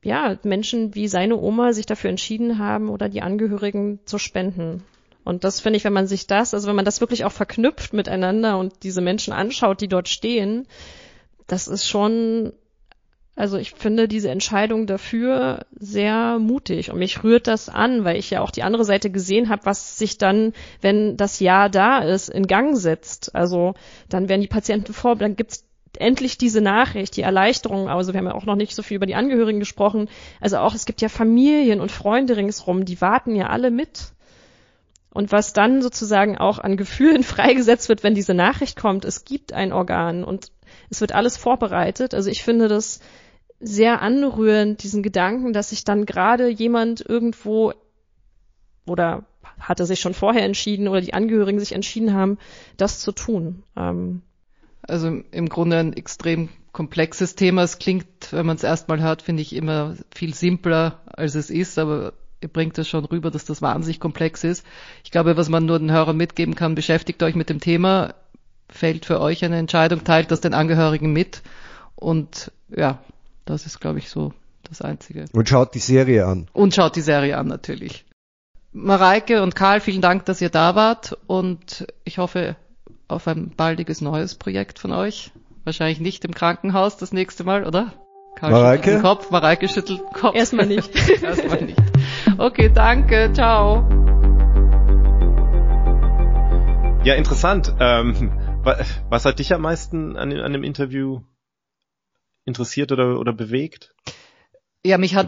ja, 0.02 0.38
Menschen 0.44 0.96
wie 0.96 1.08
seine 1.08 1.38
Oma 1.38 1.74
sich 1.74 1.86
dafür 1.86 2.10
entschieden 2.10 2.60
haben 2.60 2.90
oder 2.90 3.10
die 3.10 3.22
Angehörigen 3.22 4.00
zu 4.06 4.18
spenden. 4.18 4.84
Und 5.30 5.44
das 5.44 5.60
finde 5.60 5.78
ich, 5.78 5.84
wenn 5.84 5.94
man 5.94 6.08
sich 6.08 6.28
das, 6.28 6.54
also 6.54 6.68
wenn 6.68 6.76
man 6.76 6.86
das 6.86 7.02
wirklich 7.02 7.24
auch 7.24 7.32
verknüpft 7.32 7.94
miteinander 7.94 8.58
und 8.58 8.74
diese 8.84 9.00
Menschen 9.02 9.32
anschaut, 9.32 9.80
die 9.80 9.88
dort 9.88 10.10
stehen, 10.10 10.68
das 11.48 11.68
ist 11.68 11.88
schon 11.88 12.52
also 13.36 13.56
ich 13.58 13.72
finde 13.72 14.10
diese 14.10 14.30
Entscheidung 14.30 14.86
dafür 14.86 15.66
sehr 15.72 16.40
mutig 16.40 16.92
und 16.92 17.00
mich 17.00 17.24
rührt 17.24 17.48
das 17.48 17.70
an, 17.70 18.04
weil 18.04 18.18
ich 18.18 18.32
ja 18.32 18.42
auch 18.42 18.52
die 18.52 18.64
andere 18.64 18.84
Seite 18.84 19.10
gesehen 19.12 19.48
habe, 19.48 19.66
was 19.66 19.98
sich 19.98 20.18
dann, 20.18 20.52
wenn 20.82 21.16
das 21.16 21.40
Ja 21.40 21.70
da 21.70 22.00
ist, 22.00 22.28
in 22.30 22.48
Gang 22.48 22.76
setzt. 22.76 23.34
Also 23.36 23.76
dann 24.10 24.28
werden 24.28 24.42
die 24.42 24.48
Patienten 24.48 24.92
vor, 24.92 25.16
dann 25.16 25.38
gibt's 25.38 25.64
endlich 25.98 26.38
diese 26.38 26.60
Nachricht, 26.60 27.16
die 27.16 27.22
Erleichterung. 27.22 27.88
Also 27.88 28.12
wir 28.12 28.18
haben 28.18 28.28
ja 28.28 28.36
auch 28.36 28.46
noch 28.46 28.58
nicht 28.58 28.76
so 28.76 28.84
viel 28.84 28.98
über 28.98 29.06
die 29.06 29.16
Angehörigen 29.16 29.60
gesprochen. 29.60 30.10
Also 30.42 30.58
auch 30.58 30.76
es 30.76 30.86
gibt 30.86 31.00
ja 31.00 31.08
Familien 31.08 31.80
und 31.80 31.94
Freunde 31.94 32.36
ringsrum, 32.36 32.84
die 32.84 33.00
warten 33.00 33.38
ja 33.38 33.48
alle 33.48 33.72
mit. 33.72 34.12
Und 35.12 35.32
was 35.32 35.54
dann 35.54 35.82
sozusagen 35.82 36.38
auch 36.38 36.60
an 36.60 36.78
Gefühlen 36.78 37.24
freigesetzt 37.36 37.90
wird, 37.90 38.04
wenn 38.04 38.16
diese 38.16 38.34
Nachricht 38.34 38.80
kommt, 38.80 39.06
es 39.06 39.26
gibt 39.26 39.54
ein 39.54 39.74
Organ 39.74 40.24
und 40.24 40.52
es 40.90 41.02
wird 41.02 41.14
alles 41.14 41.38
vorbereitet. 41.38 42.14
Also 42.14 42.30
ich 42.30 42.44
finde 42.44 42.68
das 42.68 43.00
sehr 43.60 44.02
anrührend, 44.02 44.84
diesen 44.84 45.04
Gedanken, 45.04 45.52
dass 45.52 45.70
sich 45.70 45.84
dann 45.84 46.06
gerade 46.06 46.48
jemand 46.48 47.02
irgendwo 47.08 47.74
oder 48.86 49.26
hatte 49.60 49.86
sich 49.86 50.00
schon 50.00 50.14
vorher 50.14 50.44
entschieden 50.44 50.88
oder 50.88 51.02
die 51.02 51.14
Angehörigen 51.14 51.60
sich 51.60 51.74
entschieden 51.74 52.14
haben, 52.14 52.38
das 52.78 53.00
zu 53.00 53.12
tun. 53.12 53.64
Ähm 53.76 54.22
also 54.82 55.22
im 55.32 55.50
Grunde 55.50 55.78
ein 55.78 55.94
extrem 55.94 56.50
komplexes 56.72 57.36
Thema. 57.36 57.64
Es 57.64 57.78
klingt, 57.78 58.06
wenn 58.32 58.46
man 58.46 58.56
es 58.56 58.64
erstmal 58.64 59.02
hört, 59.02 59.22
finde 59.22 59.42
ich 59.42 59.54
immer 59.54 59.96
viel 60.14 60.34
simpler, 60.34 61.02
als 61.06 61.36
es 61.36 61.50
ist, 61.50 61.78
aber 61.78 62.14
bringt 62.48 62.78
es 62.78 62.88
schon 62.88 63.06
rüber, 63.06 63.32
dass 63.32 63.46
das 63.46 63.62
wahnsinnig 63.62 64.00
komplex 64.00 64.44
ist. 64.44 64.66
Ich 65.04 65.12
glaube, 65.12 65.38
was 65.38 65.50
man 65.50 65.66
nur 65.66 65.80
den 65.80 65.92
Hörern 65.92 66.18
mitgeben 66.18 66.56
kann, 66.56 66.76
beschäftigt 66.76 67.22
euch 67.24 67.36
mit 67.36 67.50
dem 67.50 67.60
Thema, 67.60 68.14
fällt 68.70 69.06
für 69.06 69.20
euch 69.20 69.44
eine 69.44 69.58
Entscheidung, 69.58 70.04
teilt 70.04 70.32
das 70.32 70.42
den 70.42 70.54
Angehörigen 70.54 71.12
mit 71.12 71.42
und 71.96 72.52
ja, 72.70 73.00
das 73.46 73.66
ist, 73.66 73.80
glaube 73.82 74.00
ich, 74.00 74.10
so 74.10 74.34
das 74.64 74.82
Einzige. 74.82 75.26
Und 75.34 75.50
schaut 75.50 75.74
die 75.74 75.80
Serie 75.80 76.26
an. 76.26 76.48
Und 76.54 76.76
schaut 76.76 76.96
die 76.96 77.02
Serie 77.02 77.38
an, 77.38 77.48
natürlich. 77.48 78.06
Mareike 78.72 79.42
und 79.42 79.56
Karl, 79.56 79.82
vielen 79.82 80.02
Dank, 80.02 80.26
dass 80.26 80.42
ihr 80.42 80.50
da 80.50 80.76
wart 80.76 81.18
und 81.26 81.88
ich 82.04 82.20
hoffe 82.20 82.56
auf 83.08 83.28
ein 83.28 83.50
baldiges 83.50 84.02
neues 84.02 84.36
Projekt 84.36 84.78
von 84.78 84.92
euch. 84.92 85.32
Wahrscheinlich 85.64 86.00
nicht 86.00 86.24
im 86.24 86.34
Krankenhaus 86.34 86.98
das 86.98 87.12
nächste 87.12 87.44
Mal, 87.44 87.66
oder? 87.66 87.94
Karl 88.36 88.52
Mareike? 88.52 88.84
schüttelt 88.84 88.98
den 88.98 89.02
Kopf, 89.02 89.32
Mareike 89.32 89.68
schüttelt 89.68 90.00
den 90.00 90.14
Kopf. 90.14 90.36
Erstmal 90.36 90.68
nicht. 90.68 90.96
Erstmal 91.24 91.64
nicht. 91.64 91.82
Okay, 92.40 92.70
danke, 92.70 93.34
ciao. 93.34 93.84
Ja, 97.04 97.16
interessant. 97.16 97.76
Ähm, 97.82 98.32
was 99.10 99.26
hat 99.26 99.40
dich 99.40 99.54
am 99.54 99.62
meisten 99.62 100.16
an, 100.16 100.32
an 100.32 100.54
dem 100.54 100.64
Interview 100.64 101.20
interessiert 102.46 102.94
oder, 102.94 103.20
oder 103.20 103.34
bewegt? 103.34 103.94
Ja, 104.86 104.98
mich 104.98 105.16
hat, 105.16 105.28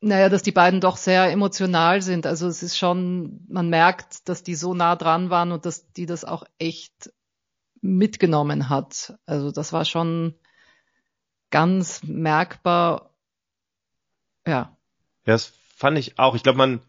naja, 0.00 0.28
dass 0.28 0.42
die 0.42 0.50
beiden 0.50 0.80
doch 0.80 0.96
sehr 0.96 1.30
emotional 1.30 2.02
sind. 2.02 2.26
Also 2.26 2.48
es 2.48 2.64
ist 2.64 2.76
schon, 2.76 3.46
man 3.48 3.70
merkt, 3.70 4.28
dass 4.28 4.42
die 4.42 4.56
so 4.56 4.74
nah 4.74 4.96
dran 4.96 5.30
waren 5.30 5.52
und 5.52 5.64
dass 5.64 5.92
die 5.92 6.06
das 6.06 6.24
auch 6.24 6.42
echt 6.58 7.12
mitgenommen 7.80 8.68
hat. 8.68 9.16
Also 9.26 9.52
das 9.52 9.72
war 9.72 9.84
schon 9.84 10.34
ganz 11.50 12.02
merkbar. 12.02 13.14
Ja. 14.44 14.76
Ja, 15.26 15.34
das 15.34 15.52
fand 15.76 15.98
ich 15.98 16.18
auch. 16.18 16.34
Ich 16.34 16.42
glaube, 16.42 16.58
man, 16.58 16.80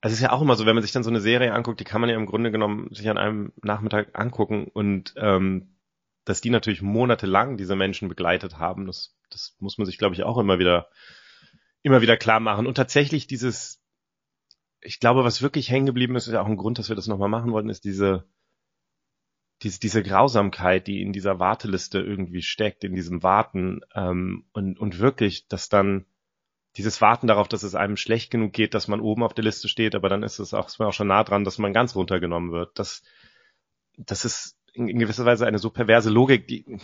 also 0.00 0.12
es 0.12 0.18
ist 0.20 0.22
ja 0.22 0.32
auch 0.32 0.42
immer 0.42 0.56
so, 0.56 0.66
wenn 0.66 0.74
man 0.74 0.82
sich 0.82 0.92
dann 0.92 1.02
so 1.02 1.10
eine 1.10 1.20
Serie 1.20 1.52
anguckt, 1.52 1.80
die 1.80 1.84
kann 1.84 2.00
man 2.00 2.10
ja 2.10 2.16
im 2.16 2.26
Grunde 2.26 2.50
genommen 2.50 2.92
sich 2.92 3.08
an 3.08 3.18
einem 3.18 3.52
Nachmittag 3.62 4.18
angucken 4.18 4.66
und 4.72 5.14
ähm, 5.16 5.76
dass 6.24 6.40
die 6.40 6.50
natürlich 6.50 6.82
monatelang 6.82 7.56
diese 7.56 7.76
Menschen 7.76 8.08
begleitet 8.08 8.58
haben, 8.58 8.86
das, 8.86 9.16
das 9.30 9.56
muss 9.60 9.78
man 9.78 9.86
sich, 9.86 9.96
glaube 9.96 10.14
ich, 10.14 10.24
auch 10.24 10.38
immer 10.38 10.58
wieder, 10.58 10.88
immer 11.82 12.02
wieder 12.02 12.16
klar 12.16 12.40
machen. 12.40 12.66
Und 12.66 12.74
tatsächlich 12.74 13.28
dieses, 13.28 13.80
ich 14.80 14.98
glaube, 14.98 15.24
was 15.24 15.40
wirklich 15.40 15.70
hängen 15.70 15.86
geblieben 15.86 16.16
ist, 16.16 16.26
ist 16.26 16.34
ja 16.34 16.42
auch 16.42 16.46
ein 16.46 16.56
Grund, 16.56 16.78
dass 16.78 16.88
wir 16.88 16.96
das 16.96 17.06
nochmal 17.06 17.28
machen 17.28 17.52
wollten, 17.52 17.70
ist 17.70 17.84
diese, 17.84 18.28
diese, 19.62 19.78
diese 19.78 20.02
Grausamkeit, 20.02 20.88
die 20.88 21.00
in 21.00 21.12
dieser 21.12 21.38
Warteliste 21.38 22.00
irgendwie 22.00 22.42
steckt, 22.42 22.84
in 22.84 22.94
diesem 22.94 23.22
Warten 23.22 23.80
ähm, 23.94 24.46
und, 24.52 24.78
und 24.78 24.98
wirklich, 24.98 25.46
dass 25.46 25.68
dann 25.68 26.06
dieses 26.76 27.00
Warten 27.00 27.26
darauf, 27.26 27.48
dass 27.48 27.62
es 27.62 27.74
einem 27.74 27.96
schlecht 27.96 28.30
genug 28.30 28.52
geht, 28.52 28.74
dass 28.74 28.88
man 28.88 29.00
oben 29.00 29.22
auf 29.22 29.34
der 29.34 29.44
Liste 29.44 29.68
steht, 29.68 29.94
aber 29.94 30.08
dann 30.08 30.22
ist 30.22 30.38
es 30.38 30.54
auch, 30.54 30.66
ist 30.66 30.78
man 30.78 30.88
auch 30.88 30.92
schon 30.92 31.08
nah 31.08 31.24
dran, 31.24 31.44
dass 31.44 31.58
man 31.58 31.72
ganz 31.72 31.94
runtergenommen 31.94 32.52
wird. 32.52 32.78
Das, 32.78 33.02
das 33.96 34.24
ist 34.24 34.56
in, 34.74 34.98
gewisser 34.98 35.24
Weise 35.24 35.46
eine 35.46 35.58
so 35.58 35.70
perverse 35.70 36.10
Logik, 36.10 36.46
die, 36.48 36.78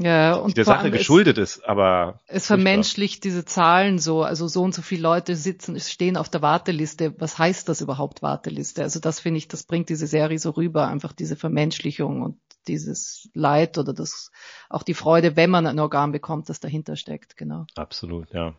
ja, 0.00 0.34
und 0.34 0.50
die 0.50 0.54
der 0.54 0.64
Sache 0.64 0.92
geschuldet 0.92 1.38
es, 1.38 1.56
ist, 1.56 1.68
aber. 1.68 2.20
Es 2.28 2.46
vermenschlicht 2.46 3.24
diese 3.24 3.44
Zahlen 3.44 3.98
so, 3.98 4.22
also 4.22 4.46
so 4.46 4.62
und 4.62 4.72
so 4.72 4.80
viele 4.80 5.02
Leute 5.02 5.34
sitzen, 5.34 5.78
stehen 5.80 6.16
auf 6.16 6.28
der 6.28 6.40
Warteliste. 6.40 7.20
Was 7.20 7.36
heißt 7.36 7.68
das 7.68 7.80
überhaupt, 7.80 8.22
Warteliste? 8.22 8.84
Also 8.84 9.00
das 9.00 9.18
finde 9.18 9.38
ich, 9.38 9.48
das 9.48 9.64
bringt 9.64 9.88
diese 9.88 10.06
Serie 10.06 10.38
so 10.38 10.50
rüber, 10.50 10.86
einfach 10.86 11.12
diese 11.12 11.34
Vermenschlichung 11.34 12.22
und 12.22 12.38
dieses 12.68 13.28
Leid 13.34 13.78
oder 13.78 13.92
das, 13.92 14.30
auch 14.68 14.84
die 14.84 14.94
Freude, 14.94 15.34
wenn 15.34 15.50
man 15.50 15.66
ein 15.66 15.80
Organ 15.80 16.12
bekommt, 16.12 16.48
das 16.48 16.60
dahinter 16.60 16.94
steckt, 16.94 17.36
genau. 17.36 17.66
Absolut, 17.74 18.32
ja. 18.32 18.54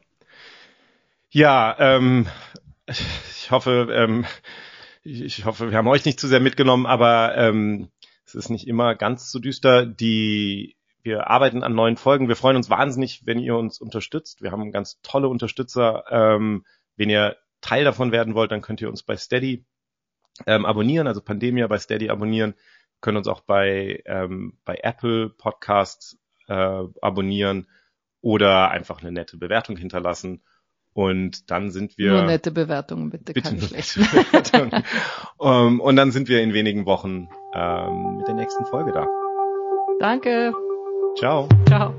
Ja, 1.32 1.76
ähm, 1.78 2.28
ich 2.88 3.52
hoffe, 3.52 3.88
ähm, 3.92 4.26
ich 5.04 5.46
hoffe, 5.46 5.70
wir 5.70 5.78
haben 5.78 5.88
euch 5.88 6.06
nicht 6.06 6.20
zu 6.20 6.28
sehr 6.28 6.40
mitgenommen, 6.40 6.88
aber 6.88 7.38
ähm, 7.38 7.92
es 8.26 8.34
ist 8.34 8.50
nicht 8.50 8.68
immer 8.68 8.96
ganz 8.96 9.32
so 9.32 9.38
düster. 9.38 9.86
Die, 9.86 10.76
wir 11.04 11.30
arbeiten 11.30 11.62
an 11.62 11.76
neuen 11.76 11.98
Folgen. 11.98 12.30
Wir 12.30 12.36
freuen 12.36 12.58
uns 12.58 12.72
wahnsinnig, 12.72 13.28
wenn 13.28 13.38
ihr 13.38 13.56
uns 13.56 13.80
unterstützt. 13.80 14.42
Wir 14.42 14.52
haben 14.52 14.72
ganz 14.72 15.02
tolle 15.04 15.28
Unterstützer. 15.28 16.04
Ähm, 16.10 16.66
wenn 16.96 17.12
ihr 17.12 17.38
Teil 17.62 17.84
davon 17.84 18.12
werden 18.12 18.34
wollt, 18.34 18.52
dann 18.52 18.62
könnt 18.62 18.82
ihr 18.82 18.90
uns 18.90 19.04
bei 19.04 19.16
Steady 19.16 19.66
ähm, 20.48 20.66
abonnieren, 20.66 21.06
also 21.06 21.22
Pandemia 21.22 21.68
bei 21.68 21.78
Steady 21.78 22.10
abonnieren. 22.10 22.56
Können 23.02 23.18
uns 23.18 23.28
auch 23.28 23.42
bei, 23.42 24.02
ähm, 24.06 24.58
bei 24.66 24.80
Apple 24.82 25.30
Podcasts 25.30 26.18
äh, 26.48 26.84
abonnieren 27.02 27.68
oder 28.22 28.72
einfach 28.72 29.02
eine 29.02 29.12
nette 29.12 29.38
Bewertung 29.38 29.78
hinterlassen. 29.78 30.42
Und 30.94 31.50
dann 31.52 31.72
sind 31.72 31.98
wir. 31.98 32.12
Nur 32.12 32.24
nette 32.24 32.52
Bewertungen, 32.52 33.10
bitte, 33.10 33.34
bitte 33.34 33.50
keine 33.50 33.62
schlechten. 33.62 34.08
um, 35.38 35.50
ähm, 35.52 35.80
und 35.80 35.96
dann 35.96 36.12
sind 36.12 36.28
wir 36.30 36.42
in 36.42 36.54
wenigen 36.54 36.86
Wochen 36.86 37.30
ähm, 37.54 38.18
mit 38.18 38.28
der 38.28 38.36
nächsten 38.36 38.66
Folge 38.66 38.92
da. 38.92 39.08
Danke. 40.00 40.54
Ciao. 41.18 41.48
Ciao. 41.68 41.94